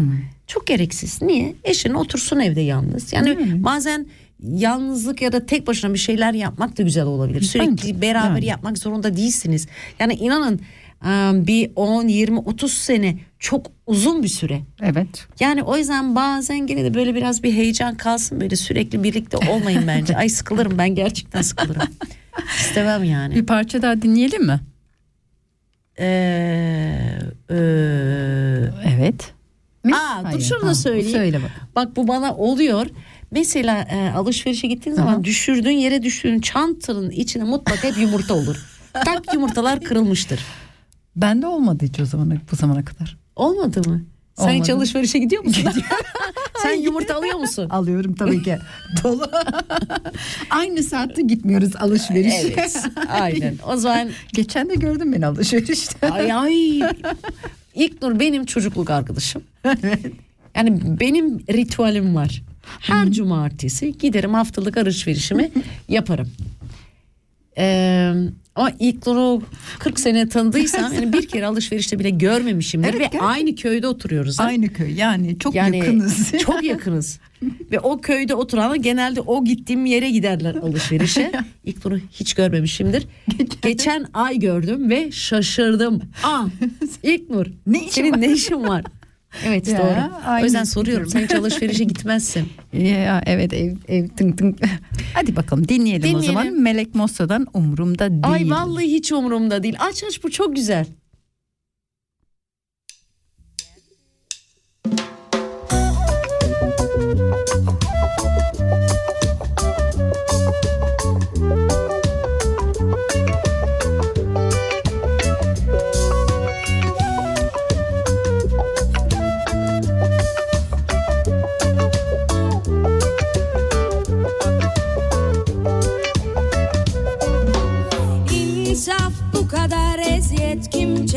Çok 0.48 0.68
gereksiz. 0.68 1.22
Niye? 1.22 1.56
Eşin 1.64 1.94
otursun 1.94 2.40
evde 2.40 2.62
yalnız. 2.62 3.14
Yani 3.14 3.64
bazen 3.64 4.08
yalnızlık 4.44 5.22
ya 5.22 5.32
da 5.32 5.46
tek 5.46 5.68
başına 5.68 5.94
bir 5.94 6.00
şeyler 6.00 6.34
yapmak 6.34 6.78
da 6.78 6.84
güzel 6.84 7.06
olabilir. 7.06 7.42
Sürekli 7.42 7.72
Bence, 7.72 8.02
beraber 8.02 8.30
yani. 8.30 8.46
yapmak 8.46 8.78
zorunda 8.78 9.18
değilsiniz. 9.18 9.68
Yani 10.00 10.14
inanın 10.14 10.60
e, 11.06 11.48
bir 11.48 11.72
10, 11.76 12.08
20, 12.08 12.40
30 12.40 12.74
sene 12.74 13.18
çok 13.40 13.72
uzun 13.88 14.24
bir 14.24 14.28
süre. 14.28 14.62
Evet. 14.82 15.28
Yani 15.40 15.64
o 15.64 15.78
yüzden 15.78 16.16
bazen 16.16 16.68
gene 16.68 16.84
de 16.84 16.94
böyle 16.94 17.16
biraz 17.16 17.44
bir 17.44 17.54
heyecan 17.54 17.96
kalsın 17.96 18.42
böyle 18.42 18.56
sürekli 18.56 19.04
birlikte 19.04 19.38
olmayın 19.38 19.84
bence. 19.88 20.18
Ay 20.18 20.30
sıkılırım 20.30 20.78
ben 20.78 20.96
gerçekten 20.96 21.42
sıkılırım. 21.42 21.82
İstemem 22.60 23.04
yani. 23.04 23.36
Bir 23.36 23.46
parça 23.46 23.82
daha 23.82 24.02
dinleyelim 24.02 24.46
mi? 24.46 24.60
Ee, 26.00 26.06
e, 27.50 27.56
Evet. 28.98 29.34
Mi? 29.84 29.96
Aa, 29.96 30.20
dur 30.20 30.26
Hayır, 30.26 30.42
şunu 30.42 30.62
da 30.62 30.76
söyleyeyim. 30.76 31.18
Söyle 31.18 31.44
bak. 31.44 31.52
Bak 31.76 31.96
bu 31.96 32.08
bana 32.08 32.36
oluyor. 32.36 32.88
Mesela 33.32 33.82
e, 33.92 34.10
alışverişe 34.10 34.68
gittiğin 34.68 34.96
zaman 34.96 35.14
Aha. 35.14 35.24
düşürdüğün 35.24 35.72
yere 35.78 36.04
düştüğün 36.04 36.40
çantanın 36.40 37.10
içine 37.10 37.44
mutlaka 37.44 37.88
hep 37.88 37.98
yumurta 37.98 38.34
olur. 38.34 38.56
Tak 39.06 39.34
yumurtalar 39.34 39.82
kırılmıştır. 39.82 40.40
Bende 41.16 41.48
olmadı 41.48 41.86
hiç 41.86 42.00
o 42.00 42.06
zamana, 42.06 42.34
bu 42.52 42.56
zamana 42.56 42.86
kadar. 42.86 43.18
Olmadı 43.36 43.90
mı? 43.90 44.02
Sen 44.36 44.50
hiç 44.50 44.56
Olmadı. 44.62 44.74
alışverişe 44.74 45.20
gidiyor 45.20 45.44
musun? 45.44 45.64
Sen 46.64 46.74
yumurta 46.74 47.16
alıyor 47.16 47.36
musun? 47.40 47.70
Alıyorum 47.70 48.16
tabii 48.16 48.44
ki. 48.44 48.58
Dolu. 49.04 49.32
Aynı 50.50 50.84
saatte 50.84 51.22
gitmiyoruz 51.22 51.76
alışverişe. 51.76 52.38
Evet. 52.58 52.84
Aynen. 53.10 53.56
O 53.68 53.76
zaman 53.78 54.10
Geçen 54.34 54.70
de 54.70 54.76
gördüm 54.76 55.14
beni 55.14 55.26
alışverişte. 55.26 56.10
ay 56.10 56.34
ay. 56.34 56.82
İlknur 57.76 58.20
benim 58.20 58.46
çocukluk 58.46 58.90
arkadaşım. 58.90 59.44
Yani 60.56 61.00
benim 61.00 61.40
ritüelim 61.40 62.16
var. 62.16 62.44
Her 62.80 63.12
cumartesi 63.12 63.98
giderim 63.98 64.34
haftalık 64.34 64.78
alışverişimi 64.78 65.52
yaparım. 65.90 66.28
Ee, 67.60 68.14
ama 68.56 68.72
İlknur'u 68.80 69.42
40 69.80 70.00
sene 70.00 70.30
tanıdıysam 70.30 70.94
yani 70.94 71.14
bir 71.14 71.28
kere 71.28 71.46
alışverişte 71.46 72.00
bile 72.00 72.10
görmemişimdir 72.10 72.88
Evet, 72.88 72.96
ve 72.96 73.04
gerçekten. 73.04 73.28
aynı 73.28 73.56
köyde 73.56 73.88
oturuyoruz. 73.88 74.40
Aynı 74.40 74.68
köy 74.74 74.94
yani 74.96 75.40
çok 75.40 75.56
yani 75.56 75.78
yakınız. 75.78 76.32
çok 76.40 76.64
yakınız. 76.64 77.20
Ve 77.72 77.80
o 77.80 78.02
köyde 78.02 78.36
oturanlar 78.36 78.76
genelde 78.76 79.22
o 79.22 79.44
gittiğim 79.46 79.86
yere 79.86 80.10
giderler 80.12 80.56
alışverişe. 80.56 81.32
İlknur'u 81.66 81.98
hiç 82.12 82.34
görmemişimdir. 82.34 83.08
Geçen 83.62 84.06
ay 84.14 84.40
gördüm 84.40 84.90
ve 84.90 85.12
şaşırdım. 85.12 86.02
Aa, 86.24 86.46
İlknur 87.04 87.46
Ne 87.68 87.78
işin 87.80 87.90
senin 87.92 88.12
var? 88.12 88.22
ne 88.22 88.32
işin 88.34 88.64
var? 88.68 88.84
Evet 89.46 89.68
Ya, 89.68 89.78
doğru. 89.78 90.12
O 90.26 90.30
aynı 90.30 90.46
yüzden 90.46 90.64
soruyorum. 90.64 91.10
Sen 91.10 91.24
hiç 91.24 91.36
alışverişe 91.36 91.84
gitmezsin. 91.84 92.50
Ya 92.74 93.22
evet 93.26 93.54
ev 93.54 93.74
ev 93.88 94.08
tınk 94.08 94.38
tınk. 94.38 94.58
Hadi 95.14 95.36
bakalım 95.36 95.68
dinleyelim, 95.68 96.02
o 96.02 96.08
Dinleyelim. 96.18 96.26
zaman. 96.26 96.54
Melek 96.62 96.96
Mossa'dan 96.96 97.48
umurumda 97.54 98.10
değil. 98.12 98.24
Ay 98.24 98.50
vallahi 98.50 98.86
hiç 98.86 99.12
umurumda 99.12 99.64
değil. 99.64 99.76
Aç 99.80 100.04
aç 100.04 100.24
bu 100.24 100.32
çok 100.32 100.56
güzel. 100.56 100.86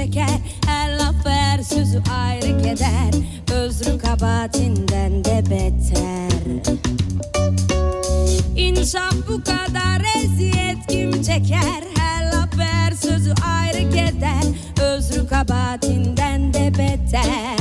Çeker. 0.01 0.39
Her 0.67 0.99
laf 0.99 1.27
her 1.27 1.63
sözü 1.63 2.03
ayrı 2.13 2.63
keder. 2.63 3.11
Özrü 3.55 3.99
kabahatinden 3.99 5.25
de 5.25 5.43
beter. 5.51 6.31
İnsaf 8.57 9.15
bu 9.29 9.45
kadar 9.45 10.03
eziyet 10.17 10.87
kim 10.89 11.23
çeker? 11.23 11.85
Her 11.99 12.27
laf 12.33 12.59
her 12.59 12.93
sözü 12.93 13.35
ayrı 13.47 13.91
keder. 13.91 14.45
Özrü 14.83 15.29
kabahatinden 15.29 16.55
de 16.55 16.73
beter 16.79 17.60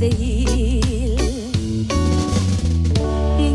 Değil. 0.00 1.18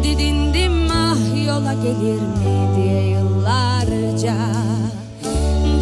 Didindim 0.04 0.92
ah 0.92 1.46
yola 1.48 1.74
gelir 1.74 2.22
mi? 2.22 2.76
diye 2.76 3.10
yıllarca. 3.10 4.36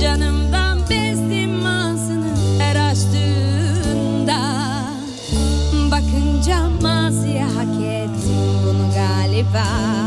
Canımdan 0.02 0.80
bezdim 0.90 1.66
ağzını 1.66 2.36
her 2.60 2.92
açtığında. 2.92 4.40
Bakınca 5.92 6.70
maziye 6.82 7.44
hak 7.44 7.82
ettim 7.82 8.38
bunu 8.66 8.92
galiba 8.96 10.03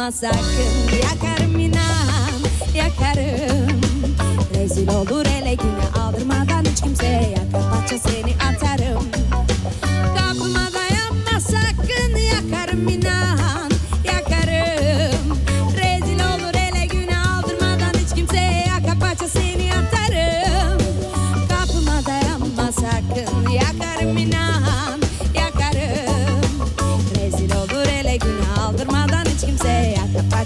dayanma 0.00 0.12
sakın 0.12 0.96
yakarım 1.02 1.58
inan 1.58 2.40
yakarım. 2.74 3.80
Rezil 4.54 4.88
olur 4.88 5.26
ele 5.26 5.54
güne 5.54 6.02
aldırmadan 6.02 6.64
hiç 6.64 6.80
kimseye. 6.80 7.30
Yakar 7.30 7.70
parça 7.70 7.98
seni 7.98 8.34
atarım 8.34 9.04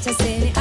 yakar 0.04 0.12
parça 0.12 0.22
seni 0.22 0.53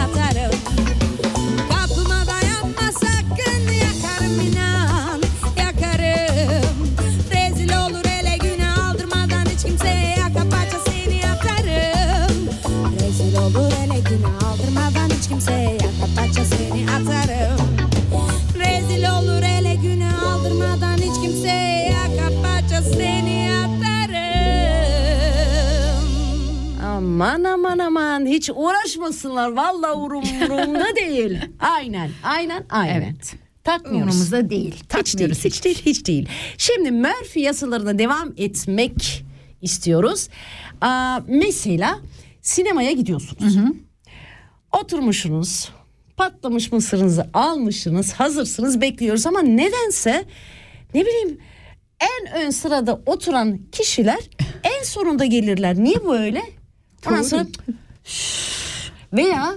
hiç 28.34 28.49
uğraşmasınlar 28.55 29.51
vallahi 29.51 29.93
umurumda 29.93 30.95
değil. 30.95 31.38
Aynen 31.59 32.09
aynen 32.23 32.65
aynen. 32.69 33.01
Evet. 33.01 33.36
Takmıyoruz. 33.63 34.01
Umurumuzda 34.15 34.49
değil. 34.49 34.65
Hiç 34.65 34.73
değil, 34.73 34.86
Takmıyoruz 34.89 35.45
hiç 35.45 35.65
değil, 35.65 35.81
hiç 35.86 36.05
değil. 36.07 36.29
Şimdi 36.57 36.91
Murphy 36.91 37.45
yasalarına 37.45 37.99
devam 37.99 38.34
etmek 38.38 39.25
istiyoruz. 39.61 40.29
Aa, 40.81 41.19
mesela 41.27 41.99
sinemaya 42.41 42.91
gidiyorsunuz. 42.91 43.57
Oturmuşsunuz, 44.81 45.69
patlamış 46.17 46.71
mısırınızı 46.71 47.29
almışsınız, 47.34 48.13
hazırsınız, 48.13 48.81
bekliyoruz 48.81 49.27
ama 49.27 49.41
nedense 49.41 50.25
ne 50.93 51.01
bileyim 51.01 51.38
en 51.99 52.41
ön 52.45 52.49
sırada 52.49 53.01
oturan 53.05 53.59
kişiler 53.71 54.19
en 54.63 54.84
sonunda 54.84 55.25
gelirler. 55.25 55.75
Niye 55.75 56.05
böyle? 56.05 56.41
Ondan 57.07 57.21
sonra 57.21 57.45
veya 59.14 59.54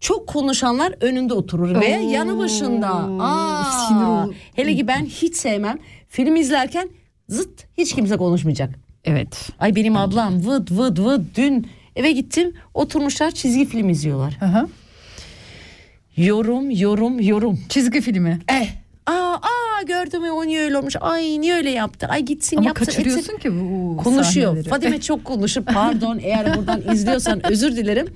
çok 0.00 0.26
konuşanlar 0.26 0.94
önünde 1.00 1.34
oturur 1.34 1.80
veya 1.80 2.00
yanı 2.00 2.38
başında. 2.38 2.88
Aa, 3.20 3.64
sinir 3.64 4.04
olur. 4.04 4.34
hele 4.54 4.76
ki 4.76 4.86
ben 4.88 5.04
hiç 5.04 5.36
sevmem. 5.36 5.78
Film 6.08 6.36
izlerken 6.36 6.88
zıt 7.28 7.66
hiç 7.78 7.94
kimse 7.94 8.16
konuşmayacak. 8.16 8.74
Evet. 9.04 9.50
Ay 9.58 9.76
benim 9.76 9.96
ablam 9.96 10.46
vıd 10.46 10.70
vıd 10.70 10.98
vıd 10.98 11.36
dün 11.36 11.66
eve 11.96 12.12
gittim 12.12 12.54
oturmuşlar 12.74 13.30
çizgi 13.30 13.66
film 13.66 13.88
izliyorlar. 13.88 14.38
Aha. 14.42 14.66
Yorum 16.16 16.70
yorum 16.70 17.20
yorum. 17.20 17.60
Çizgi 17.68 18.00
filmi. 18.00 18.40
Eh. 18.48 18.68
Aa, 19.06 19.12
aa 19.12 19.59
gördüm 19.82 20.24
ya 20.24 20.32
o 20.34 20.46
niye 20.46 20.60
öyle 20.62 20.78
olmuş. 20.78 20.96
Ay 21.00 21.40
niye 21.40 21.54
öyle 21.54 21.70
yaptı. 21.70 22.06
Ay 22.06 22.22
gitsin 22.22 22.56
Ama 22.56 22.66
yapsın. 22.66 22.84
etsin. 22.84 22.96
kaçırıyorsun 23.02 23.36
ki 23.38 23.52
bu 23.60 23.96
Konuşuyor. 23.96 24.46
sahneleri. 24.48 24.68
Fadime 24.68 25.00
çok 25.10 25.24
konuşur. 25.24 25.62
Pardon 25.64 26.18
eğer 26.22 26.56
buradan 26.56 26.94
izliyorsan 26.94 27.46
özür 27.50 27.76
dilerim. 27.76 28.06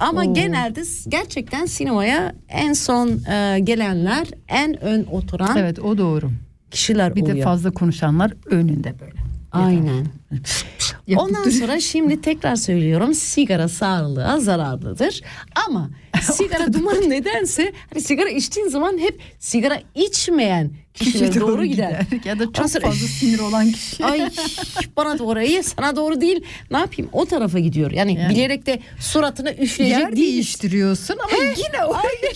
Ama 0.00 0.24
genelde 0.24 0.82
gerçekten 1.08 1.66
sinemaya 1.66 2.34
en 2.48 2.72
son 2.72 3.08
e, 3.32 3.58
gelenler 3.60 4.26
en 4.48 4.84
ön 4.84 5.04
oturan 5.04 5.56
Evet 5.58 5.78
o 5.78 5.98
doğru. 5.98 6.30
kişiler 6.70 7.14
Bir 7.16 7.22
oluyor. 7.22 7.36
de 7.36 7.42
fazla 7.42 7.70
konuşanlar 7.70 8.32
önünde 8.46 8.94
böyle. 9.00 9.14
Aynen. 9.52 10.06
Ondan 11.16 11.50
sonra 11.50 11.80
şimdi 11.80 12.20
tekrar 12.20 12.56
söylüyorum 12.56 13.14
sigara 13.14 13.68
sağlığa 13.68 14.40
zararlıdır. 14.40 15.20
Ama 15.66 15.90
sigara 16.22 16.72
dumanı 16.72 17.10
nedense 17.10 17.72
hani 17.92 18.02
sigara 18.02 18.28
içtiğin 18.28 18.68
zaman 18.68 18.98
hep 18.98 19.20
sigara 19.38 19.80
içmeyen 19.94 20.70
kişilere 20.94 21.28
Kişi 21.28 21.40
doğru, 21.40 21.64
gider. 21.64 22.06
Ya 22.24 22.38
da 22.38 22.44
çok 22.52 22.70
sonra- 22.70 22.86
fazla 22.86 23.06
sinir 23.06 23.38
olan 23.38 23.72
kişi. 23.72 24.04
Ay 24.04 24.30
bana 24.96 25.18
doğru 25.18 25.42
iyi 25.42 25.62
sana 25.62 25.96
doğru 25.96 26.20
değil. 26.20 26.44
Ne 26.70 26.78
yapayım 26.78 27.10
o 27.12 27.26
tarafa 27.26 27.58
gidiyor. 27.58 27.90
Yani, 27.90 28.14
Yani. 28.14 28.34
bilerek 28.34 28.66
de 28.66 28.80
suratına 29.00 29.52
üfleyecek 29.52 29.98
Yer 30.00 30.16
değil. 30.16 30.32
değiştiriyorsun 30.32 31.16
ama 31.18 31.42
yine 31.42 31.84
oraya 31.84 32.32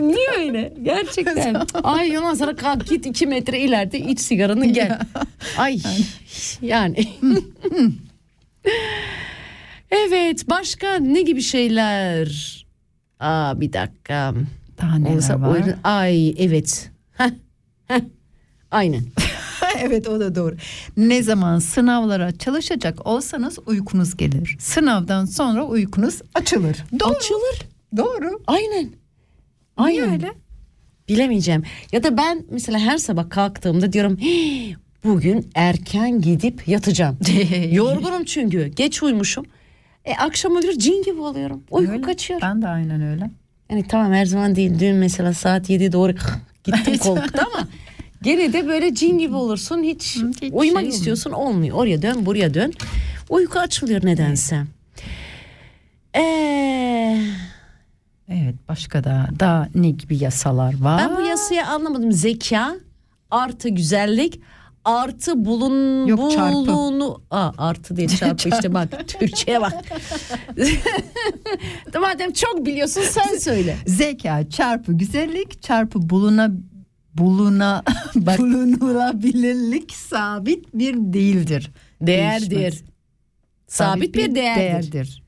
Niye 0.00 0.28
öyle? 0.38 0.74
Gerçekten. 0.82 1.66
Ay 1.82 2.18
ondan 2.18 2.34
sonra 2.34 2.56
kalk 2.56 2.88
git 2.88 3.06
iki 3.06 3.26
metre 3.26 3.60
ileride 3.60 3.98
iç 3.98 4.20
sigaranı 4.20 4.66
gel. 4.66 4.98
Ay 5.58 5.78
yani. 6.62 7.08
evet 9.90 10.50
başka 10.50 10.94
ne 10.96 11.22
gibi 11.22 11.42
şeyler? 11.42 12.58
Aa 13.20 13.60
bir 13.60 13.72
dakika. 13.72 14.34
Daha 14.80 14.98
neler 14.98 15.16
Olsa 15.16 15.40
var? 15.40 15.48
oyun- 15.48 15.76
Ay 15.84 16.34
evet. 16.38 16.90
Heh, 17.12 17.30
heh. 17.88 18.00
Aynen. 18.70 19.02
evet 19.80 20.08
o 20.08 20.20
da 20.20 20.34
doğru. 20.34 20.56
Ne 20.96 21.22
zaman 21.22 21.58
sınavlara 21.58 22.32
çalışacak 22.38 23.06
olsanız 23.06 23.58
uykunuz 23.66 24.16
gelir. 24.16 24.56
Sınavdan 24.60 25.24
sonra 25.24 25.64
uykunuz 25.66 26.20
açılır. 26.34 26.76
Doğru. 27.00 27.10
Açılır. 27.16 27.62
Doğru. 27.96 28.42
Aynen. 28.46 28.88
Aynen. 29.76 30.10
öyle? 30.12 30.32
Bilemeyeceğim. 31.08 31.62
Ya 31.92 32.02
da 32.02 32.16
ben 32.16 32.44
mesela 32.50 32.78
her 32.78 32.98
sabah 32.98 33.30
kalktığımda 33.30 33.92
diyorum 33.92 34.16
"Hii, 34.16 34.76
bugün 35.04 35.50
erken 35.54 36.20
gidip 36.20 36.68
yatacağım. 36.68 37.18
Yorgunum 37.70 38.24
çünkü. 38.24 38.66
Geç 38.66 39.02
uyumuşum. 39.02 39.44
E 40.04 40.14
akşam 40.14 40.52
olur 40.52 40.72
cin 40.78 41.02
gibi 41.02 41.20
oluyorum. 41.20 41.62
Uyku 41.70 41.92
Öyle. 41.92 42.02
kaçıyor. 42.02 42.40
Ben 42.42 42.62
de 42.62 42.68
aynen 42.68 43.02
öyle. 43.02 43.30
Yani 43.70 43.84
tamam 43.88 44.12
her 44.12 44.26
zaman 44.26 44.56
değil. 44.56 44.78
Dün 44.78 44.96
mesela 44.96 45.34
saat 45.34 45.70
7'ye 45.70 45.92
doğru 45.92 46.12
gittim 46.64 46.98
koltukta 47.02 47.46
ama 47.54 47.68
gene 48.22 48.52
de 48.52 48.68
böyle 48.68 48.94
cin 48.94 49.18
gibi 49.18 49.34
olursun. 49.34 49.82
Hiç, 49.82 50.18
hiç 50.42 50.52
uyumak 50.52 50.82
şey 50.82 50.88
istiyorsun 50.88 51.30
olmuyor. 51.30 51.76
Oraya 51.76 52.02
dön 52.02 52.26
buraya 52.26 52.54
dön. 52.54 52.72
Uyku 53.28 53.58
açılıyor 53.58 54.04
nedense. 54.04 54.62
Eee... 56.16 57.18
Evet 58.28 58.54
başka 58.68 59.04
da 59.04 59.28
daha 59.40 59.68
ne 59.74 59.90
gibi 59.90 60.24
yasalar 60.24 60.80
var? 60.80 61.08
Ben 61.08 61.16
bu 61.16 61.20
yasayı 61.20 61.66
anlamadım. 61.66 62.12
Zeka 62.12 62.74
artı 63.30 63.68
güzellik 63.68 64.40
artı 64.84 65.44
bulun 65.44 66.06
Yok, 66.06 66.18
bulunu 66.18 67.22
Aa, 67.30 67.52
artı 67.58 67.96
değil 67.96 68.16
çarpı 68.16 68.48
işte 68.48 68.74
bak 68.74 69.08
Türkçe'ye 69.08 69.60
bak. 69.60 69.84
Madem 72.00 72.32
çok 72.32 72.66
biliyorsun 72.66 73.02
sen 73.02 73.38
söyle. 73.38 73.76
Zeka 73.86 74.48
çarpı 74.50 74.92
güzellik 74.92 75.62
çarpı 75.62 76.10
buluna 76.10 76.50
buluna 77.14 77.82
bulunulabilirlik 78.14 79.92
sabit 79.92 80.74
bir 80.74 80.94
değildir. 80.94 81.70
Değerdir. 82.00 82.50
Değişmez. 82.50 82.82
Sabit 83.66 84.14
bir 84.14 84.34
değerdir. 84.34 85.22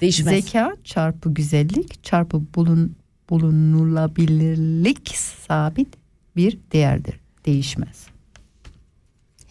Değişmez. 0.00 0.34
Zeka 0.34 0.76
çarpı 0.84 1.34
güzellik 1.34 2.04
çarpı 2.04 2.42
bulun 2.54 2.96
bulunulabilirlik 3.30 5.16
sabit 5.46 5.88
bir 6.36 6.58
değerdir. 6.72 7.20
Değişmez. 7.46 8.06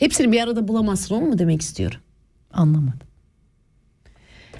Hepsini 0.05 0.31
bir 0.31 0.41
arada 0.41 0.67
bulamazsın 0.67 1.15
onu 1.15 1.25
mu 1.25 1.37
demek 1.39 1.61
istiyor? 1.61 2.01
Anlamadım. 2.53 3.07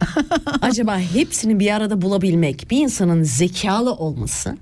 Acaba 0.62 1.00
hepsini 1.00 1.60
bir 1.60 1.72
arada 1.72 2.02
bulabilmek 2.02 2.72
bir 2.72 2.78
insanın 2.78 3.24
zekalı 3.24 3.94
olması 3.94 4.58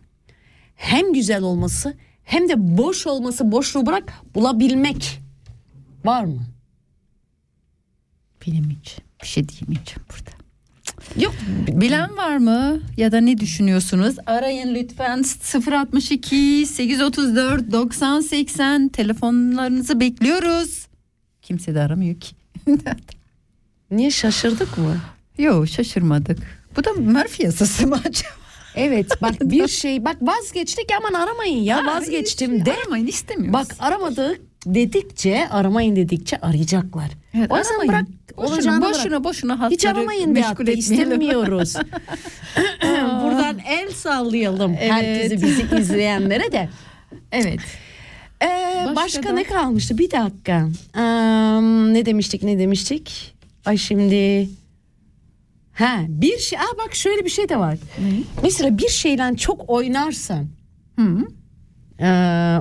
hem 0.75 1.13
güzel 1.13 1.41
olması 1.41 1.97
hem 2.23 2.49
de 2.49 2.77
boş 2.77 3.07
olması 3.07 3.51
boşluğu 3.51 3.85
bırak 3.85 4.13
bulabilmek 4.35 5.21
var 6.05 6.23
mı? 6.23 6.45
Benim 8.47 8.69
hiç 8.69 8.97
bir 9.21 9.27
şey 9.27 9.49
diyemeyeceğim 9.49 10.01
burada. 10.09 10.42
Yok 11.19 11.33
Bilen 11.67 12.17
var 12.17 12.37
mı 12.37 12.79
ya 12.97 13.11
da 13.11 13.21
ne 13.21 13.37
düşünüyorsunuz? 13.37 14.15
Arayın 14.25 14.75
lütfen 14.75 15.23
062 15.71 16.65
834 16.65 17.71
90 17.71 18.21
80 18.21 18.89
telefonlarınızı 18.89 19.99
bekliyoruz. 19.99 20.87
Kimse 21.41 21.75
de 21.75 21.79
aramıyor 21.81 22.15
ki. 22.19 22.35
Niye 23.91 24.11
şaşırdık 24.11 24.77
mı? 24.77 24.97
Yok 25.37 25.67
şaşırmadık. 25.67 26.39
Bu 26.77 26.83
da 26.83 26.93
Murphy 26.93 27.45
yasası 27.45 27.87
mı 27.87 27.95
acaba? 28.05 28.33
Evet 28.75 29.21
bak 29.21 29.33
bir 29.41 29.67
şey 29.67 30.05
bak 30.05 30.17
vazgeçtik 30.21 30.89
aman 30.99 31.13
aramayın 31.13 31.63
ya 31.63 31.85
vazgeçtim 31.85 32.65
de. 32.65 32.73
Aramayın 32.73 33.07
istemiyoruz. 33.07 33.53
Bak 33.53 33.75
aramadık 33.79 34.41
dedikçe 34.65 35.49
aramayın 35.49 35.95
dedikçe 35.95 36.37
arayacaklar. 36.37 37.09
Evet, 37.33 37.51
o 37.51 37.57
yüzden 37.57 37.87
bırak 37.87 38.05
boşuna 38.37 38.81
boşuna, 38.81 39.11
bırak. 39.11 39.23
boşuna 39.23 39.69
Hiç 39.69 39.85
aramayın 39.85 40.35
de 40.35 40.41
hatta 40.41 40.71
istemiyoruz. 40.71 41.75
Buradan 43.23 43.59
el 43.67 43.91
sallayalım 43.91 44.75
Evet. 44.79 44.91
herkese 44.91 45.41
bizi 45.41 45.75
izleyenlere 45.81 46.51
de. 46.51 46.69
Evet. 47.31 47.59
Ee, 48.43 48.47
başka, 48.85 48.95
Başka 48.95 49.23
da- 49.23 49.33
ne 49.33 49.43
kalmıştı? 49.43 49.97
Bir 49.97 50.11
dakika. 50.11 50.67
Ee, 50.95 51.01
ne 51.93 52.05
demiştik 52.05 52.43
ne 52.43 52.59
demiştik? 52.59 53.35
Ay 53.65 53.77
şimdi... 53.77 54.49
Ha 55.73 55.99
bir 56.07 56.37
şey... 56.37 56.59
Aa 56.59 56.77
bak 56.85 56.95
şöyle 56.95 57.25
bir 57.25 57.29
şey 57.29 57.49
de 57.49 57.59
var. 57.59 57.77
Mesela 58.43 58.77
bir 58.77 58.87
şeyle 58.87 59.35
çok 59.35 59.69
oynarsan... 59.69 60.47
Hı. 60.99 61.17
ee, 61.99 62.57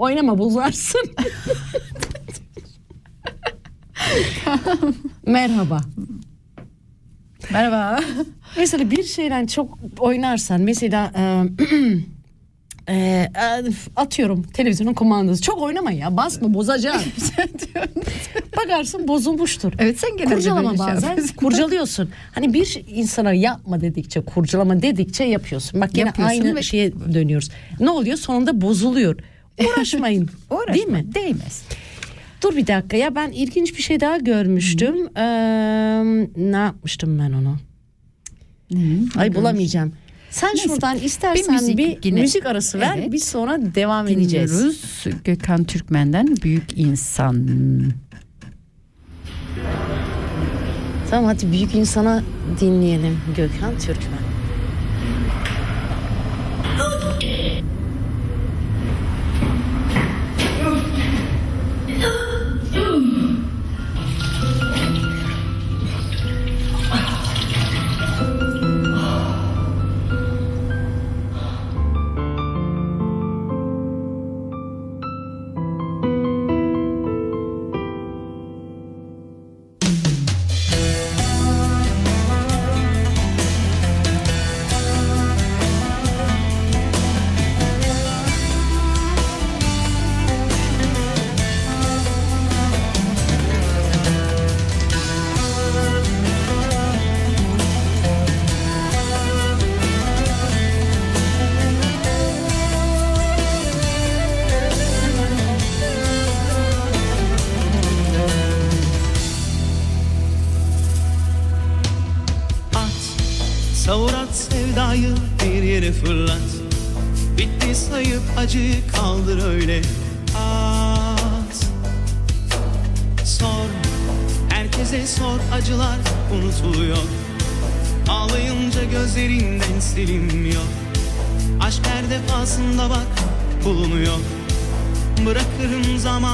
oynama 0.00 0.38
bozarsın. 0.38 1.00
Merhaba. 5.26 5.80
Merhaba. 7.52 8.00
Mesela 8.56 8.90
bir 8.90 9.02
şeyle 9.02 9.46
çok 9.46 9.78
oynarsan 9.98 10.60
mesela 10.60 11.12
e, 12.88 12.94
e, 12.94 13.30
atıyorum 13.96 14.42
televizyonun 14.42 14.94
kumandası 14.94 15.42
çok 15.42 15.62
oynama 15.62 15.92
ya 15.92 16.16
basma 16.16 16.54
bozacaksın. 16.54 17.12
Bakarsın 18.56 19.08
bozulmuştur. 19.08 19.72
Evet 19.78 19.98
sen 20.00 20.16
genelde 20.16 20.34
Kurcalama 20.34 20.68
şey 20.70 20.78
bazen 20.78 21.08
yapıyorsun. 21.08 21.36
kurcalıyorsun. 21.36 22.10
Hani 22.34 22.52
bir 22.54 22.84
insana 22.88 23.32
yapma 23.32 23.80
dedikçe 23.80 24.20
kurcalama 24.20 24.82
dedikçe 24.82 25.24
yapıyorsun. 25.24 25.80
Bak 25.80 25.96
yine 25.96 26.12
aynı 26.24 26.54
ve- 26.54 26.62
şeye 26.62 26.92
dönüyoruz. 26.92 27.50
Ne 27.80 27.90
oluyor 27.90 28.16
sonunda 28.16 28.60
bozuluyor. 28.60 29.16
Uğraşmayın. 29.66 30.30
Uğraşma, 30.50 30.74
Değil 30.74 30.86
mi? 30.86 31.04
Değmez. 31.14 31.62
Dur 32.42 32.56
bir 32.56 32.66
dakika 32.66 32.96
ya 32.96 33.14
ben 33.14 33.30
ilginç 33.30 33.76
bir 33.76 33.82
şey 33.82 34.00
daha 34.00 34.16
görmüştüm. 34.16 35.16
Ee, 35.16 35.22
ne 36.36 36.56
yapmıştım 36.56 37.18
ben 37.18 37.32
onu? 37.32 37.56
Ay 39.16 39.34
bulamayacağım. 39.34 39.92
Sen 40.30 40.54
şuradan 40.54 40.98
istersen 40.98 41.54
bir 41.76 41.86
müzik 41.86 42.04
müzik, 42.04 42.36
yine- 42.36 42.48
arası 42.48 42.80
ver. 42.80 42.94
Evet. 42.98 43.12
Biz 43.12 43.24
sonra 43.24 43.58
devam 43.74 44.08
edeceğiz. 44.08 44.50
Dinliyoruz 44.52 45.04
Gökhan 45.24 45.64
Türkmen'den 45.64 46.36
Büyük 46.42 46.78
İnsan. 46.78 47.48
Tamam 51.10 51.24
hadi 51.24 51.52
büyük 51.52 51.74
insana 51.74 52.22
dinleyelim 52.60 53.18
Gökhan 53.36 53.78
Türkmen. 53.78 54.29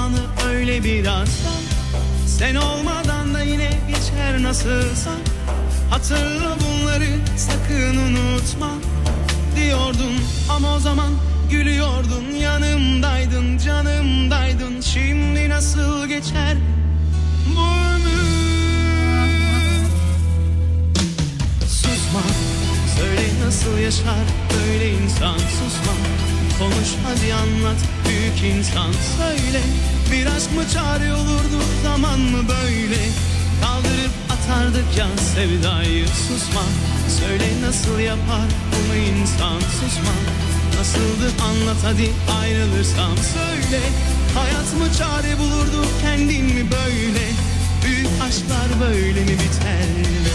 Zamanı 0.07 0.51
öyle 0.51 0.85
biraz 0.85 1.29
Sen 2.27 2.55
olmadan 2.55 3.35
da 3.35 3.43
yine 3.43 3.71
geçer 3.89 4.43
nasılsa 4.43 5.11
Hatırla 5.91 6.57
bunları 6.61 7.07
sakın 7.37 7.97
unutma. 7.97 8.71
Diyordun 9.57 10.15
ama 10.49 10.75
o 10.75 10.79
zaman 10.79 11.11
gülüyordun. 11.51 12.25
Yanımdaydın 12.41 13.59
canımdaydın. 13.59 14.81
Şimdi 14.81 15.49
nasıl 15.49 16.07
geçer 16.07 16.57
bu 17.57 17.61
ömür? 17.61 18.27
Susma. 21.69 22.23
Söyle 22.99 23.29
nasıl 23.47 23.79
yaşar 23.79 24.27
böyle 24.55 24.93
insan? 24.93 25.39
Susma. 25.39 25.93
Konuş 26.59 26.89
hadi 27.07 27.35
anlat 27.35 27.77
büyük 28.09 28.55
insan. 28.57 28.93
Söyle 28.93 29.61
bir 30.13 30.27
aşk 30.27 30.53
mı 30.57 30.63
çare 30.75 31.15
olurdu 31.15 31.59
zaman 31.83 32.21
mı 32.21 32.39
böyle? 32.49 33.03
Kaldırıp 33.63 34.15
atardık 34.35 34.99
ya 34.99 35.07
sevdayı 35.35 36.07
Susma. 36.07 36.63
Söyle 37.21 37.49
nasıl 37.63 37.99
yapar 37.99 38.49
bunu 38.73 38.97
insan 38.97 39.61
Susma. 39.61 40.17
Nasıldı 40.79 41.43
anlat 41.49 41.77
hadi 41.83 42.11
ayrılırsam 42.41 43.17
Söyle. 43.17 43.83
Hayat 44.35 44.73
mı 44.79 44.99
çare 44.99 45.39
bulurdu 45.39 45.87
kendin 46.03 46.45
mi 46.45 46.67
böyle? 46.71 47.27
Büyük 47.85 48.09
aşklar 48.23 48.81
böyle 48.81 49.21
mi 49.21 49.33
biter 49.33 50.26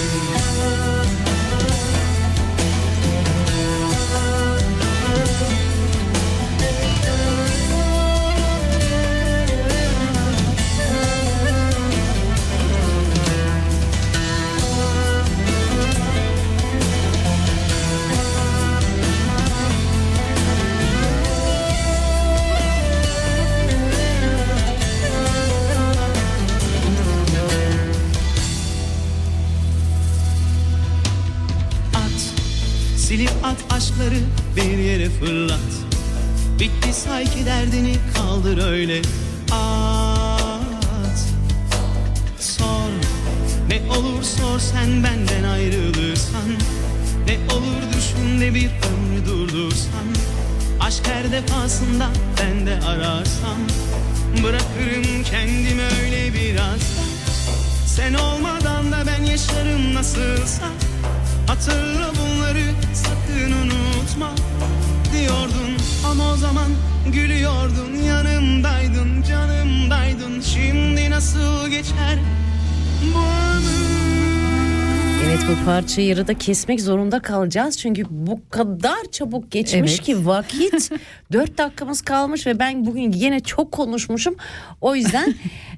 parçayı 75.91 76.07
yarıda 76.07 76.33
kesmek 76.33 76.81
zorunda 76.81 77.19
kalacağız. 77.21 77.77
Çünkü 77.77 78.03
bu 78.09 78.39
kadar 78.49 79.11
çabuk 79.11 79.51
geçmiş 79.51 79.91
Evet. 79.91 80.01
ki 80.01 80.25
vakit. 80.25 80.91
Dört 81.31 81.57
dakikamız 81.57 82.01
kalmış 82.01 82.47
ve 82.47 82.59
ben 82.59 82.85
bugün 82.85 83.11
yine 83.11 83.39
çok 83.39 83.71
konuşmuşum. 83.71 84.35
O 84.81 84.95
yüzden 84.95 85.35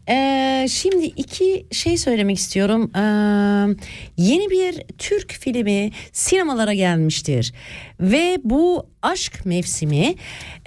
eee, 0.10 0.66
şimdi 0.70 1.06
iki 1.06 1.66
şey 1.72 1.98
söylemek 1.98 2.38
istiyorum. 2.38 2.92
Eee, 2.96 3.76
yeni 4.18 4.50
bir 4.50 4.82
Türk 4.98 5.32
filmi 5.32 5.92
sinemalara 6.12 6.74
gelmiştir. 6.74 7.54
Ve 8.00 8.38
bu 8.44 8.88
aşk 9.02 9.46
mevsimi 9.46 10.16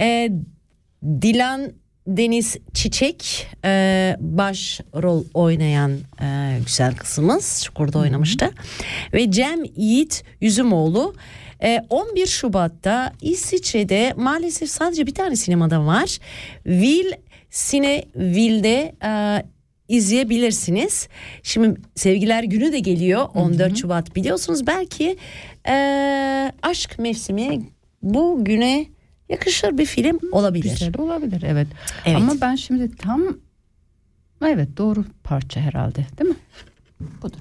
eee, 0.00 0.32
Dilan 1.22 1.72
Deniz 2.06 2.56
Çiçek 2.74 3.46
e, 3.64 4.16
baş 4.20 4.80
rol 4.94 5.24
oynayan 5.34 5.92
e, 6.22 6.58
güzel 6.66 6.94
kızımız 6.96 7.62
Çukur'da 7.64 7.98
oynamıştı. 7.98 8.50
Ve 9.12 9.30
Cem 9.30 9.64
Yiğit 9.76 10.24
Yüzümoğlu 10.40 11.14
e, 11.62 11.80
11 11.90 12.26
Şubat'ta 12.26 13.12
İsviçre'de 13.22 14.12
maalesef 14.16 14.70
sadece 14.70 15.06
bir 15.06 15.14
tane 15.14 15.36
sinemada 15.36 15.86
var. 15.86 16.18
Vil 16.66 17.12
Sineville'de 17.50 18.94
e, 19.04 19.42
izleyebilirsiniz. 19.88 21.08
Şimdi 21.42 21.80
Sevgiler 21.94 22.44
Günü 22.44 22.72
de 22.72 22.78
geliyor 22.78 23.28
14 23.34 23.76
Şubat 23.76 24.16
biliyorsunuz. 24.16 24.66
Belki 24.66 25.16
e, 25.68 26.52
aşk 26.62 26.98
mevsimi 26.98 27.60
bu 28.02 28.44
güne 28.44 28.86
yakışır 29.28 29.78
bir 29.78 29.86
film 29.86 30.18
olabilir. 30.32 30.70
Güzel 30.70 30.98
olabilir 30.98 31.42
evet. 31.46 31.68
Evet. 32.04 32.16
Ama 32.16 32.32
ben 32.40 32.54
şimdi 32.54 32.96
tam 32.96 33.22
evet 34.44 34.76
doğru 34.76 35.04
parça 35.24 35.60
herhalde 35.60 36.06
değil 36.18 36.30
mi? 36.30 36.36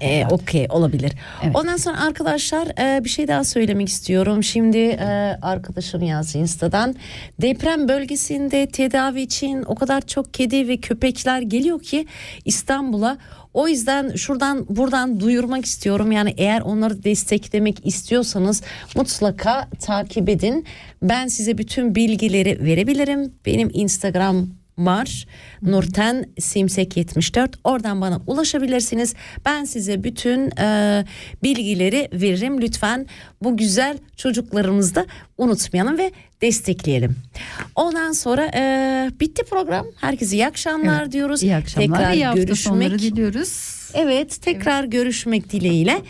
Herhalde. 0.00 0.34
Okey 0.34 0.66
olabilir. 0.70 1.12
Evet. 1.42 1.56
Ondan 1.56 1.76
sonra 1.76 2.00
arkadaşlar 2.00 2.68
e, 2.78 3.04
bir 3.04 3.08
şey 3.08 3.28
daha 3.28 3.44
söylemek 3.44 3.88
istiyorum. 3.88 4.42
Şimdi 4.42 4.78
e, 4.78 5.38
arkadaşım 5.42 6.02
yazdı 6.02 6.38
Insta'dan. 6.38 6.94
Deprem 7.40 7.88
bölgesinde 7.88 8.66
tedavi 8.68 9.20
için 9.20 9.62
o 9.66 9.74
kadar 9.74 10.00
çok 10.00 10.34
kedi 10.34 10.68
ve 10.68 10.76
köpekler 10.76 11.40
geliyor 11.40 11.82
ki 11.82 12.06
İstanbul'a. 12.44 13.18
O 13.56 13.68
yüzden 13.68 14.14
şuradan 14.14 14.66
buradan 14.68 15.20
duyurmak 15.20 15.64
istiyorum. 15.64 16.12
Yani 16.12 16.34
eğer 16.36 16.60
onları 16.60 17.04
desteklemek 17.04 17.86
istiyorsanız 17.86 18.62
mutlaka 18.96 19.68
takip 19.80 20.28
edin. 20.28 20.66
Ben 21.02 21.26
size 21.26 21.58
bütün 21.58 21.94
bilgileri 21.94 22.64
verebilirim. 22.64 23.34
Benim 23.46 23.70
Instagram 23.72 24.48
var. 24.78 25.26
Nurten 25.62 26.24
Simsek 26.38 26.96
74. 26.96 27.56
Oradan 27.64 28.00
bana 28.00 28.20
ulaşabilirsiniz. 28.26 29.14
Ben 29.46 29.64
size 29.64 30.04
bütün 30.04 30.50
e, 30.60 31.04
bilgileri 31.42 32.08
veririm. 32.12 32.60
Lütfen 32.60 33.06
bu 33.42 33.56
güzel 33.56 33.98
çocuklarımızı 34.16 34.94
da 34.94 35.06
unutmayalım 35.38 35.98
ve 35.98 36.12
destekleyelim. 36.42 37.16
Ondan 37.74 38.12
sonra 38.12 38.50
e, 38.54 39.10
bitti 39.20 39.42
program. 39.50 39.86
Herkese 40.00 40.36
iyi 40.36 40.46
akşamlar 40.46 41.02
Evet, 41.02 41.12
diyoruz. 41.12 41.42
İyi 41.42 41.56
akşamlar. 41.56 41.86
Tekrar 41.98 42.14
iyi 42.14 42.26
hafta 42.26 42.42
görüşmek. 42.42 42.98
diliyoruz. 42.98 43.76
Evet 43.94 44.42
tekrar 44.42 44.84
görüşmek 44.84 45.52
dileğiyle. 45.52 46.02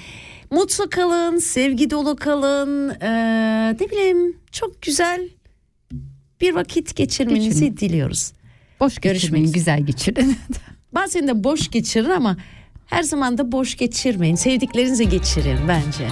Mutlu 0.50 0.88
kalın, 0.90 1.38
sevgi 1.38 1.90
dolu 1.90 2.16
kalın. 2.16 2.90
Ee, 3.00 3.72
ne 3.80 3.90
bileyim 3.90 4.36
çok 4.52 4.82
güzel 4.82 5.28
bir 6.40 6.54
vakit 6.54 6.96
geçirmenizi 6.96 7.60
Geçirin. 7.64 7.76
diliyoruz. 7.76 8.32
Boş 8.80 8.98
geçirmeyin, 9.00 9.52
güzel 9.52 9.82
geçirin. 9.82 10.38
Bazen 10.94 11.28
de 11.28 11.44
boş 11.44 11.70
geçirin 11.70 12.10
ama 12.10 12.36
her 12.86 13.02
zaman 13.02 13.38
da 13.38 13.52
boş 13.52 13.76
geçirmeyin. 13.76 14.34
Sevdiklerinize 14.34 15.04
geçirin 15.04 15.58
bence. 15.68 16.08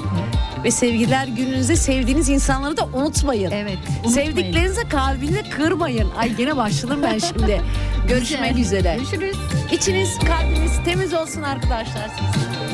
Ve 0.65 0.71
sevgiler 0.71 1.27
gününüzde 1.29 1.77
sevdiğiniz 1.77 2.29
insanları 2.29 2.77
da 2.77 2.87
unutmayın. 2.95 3.51
evet. 3.51 3.79
Sevdiklerinize 4.09 4.83
kalbini 4.89 5.51
kırmayın. 5.51 6.11
Ay 6.17 6.37
gene 6.37 6.57
başladım 6.57 7.01
ben 7.03 7.19
şimdi. 7.19 7.61
Görüşmek 8.09 8.59
üzere. 8.59 8.97
Görüşürüz. 8.97 9.37
İçiniz 9.73 10.19
kalbiniz 10.19 10.73
temiz 10.85 11.15
olsun 11.15 11.43
arkadaşlar 11.43 12.09
siz. 12.19 12.74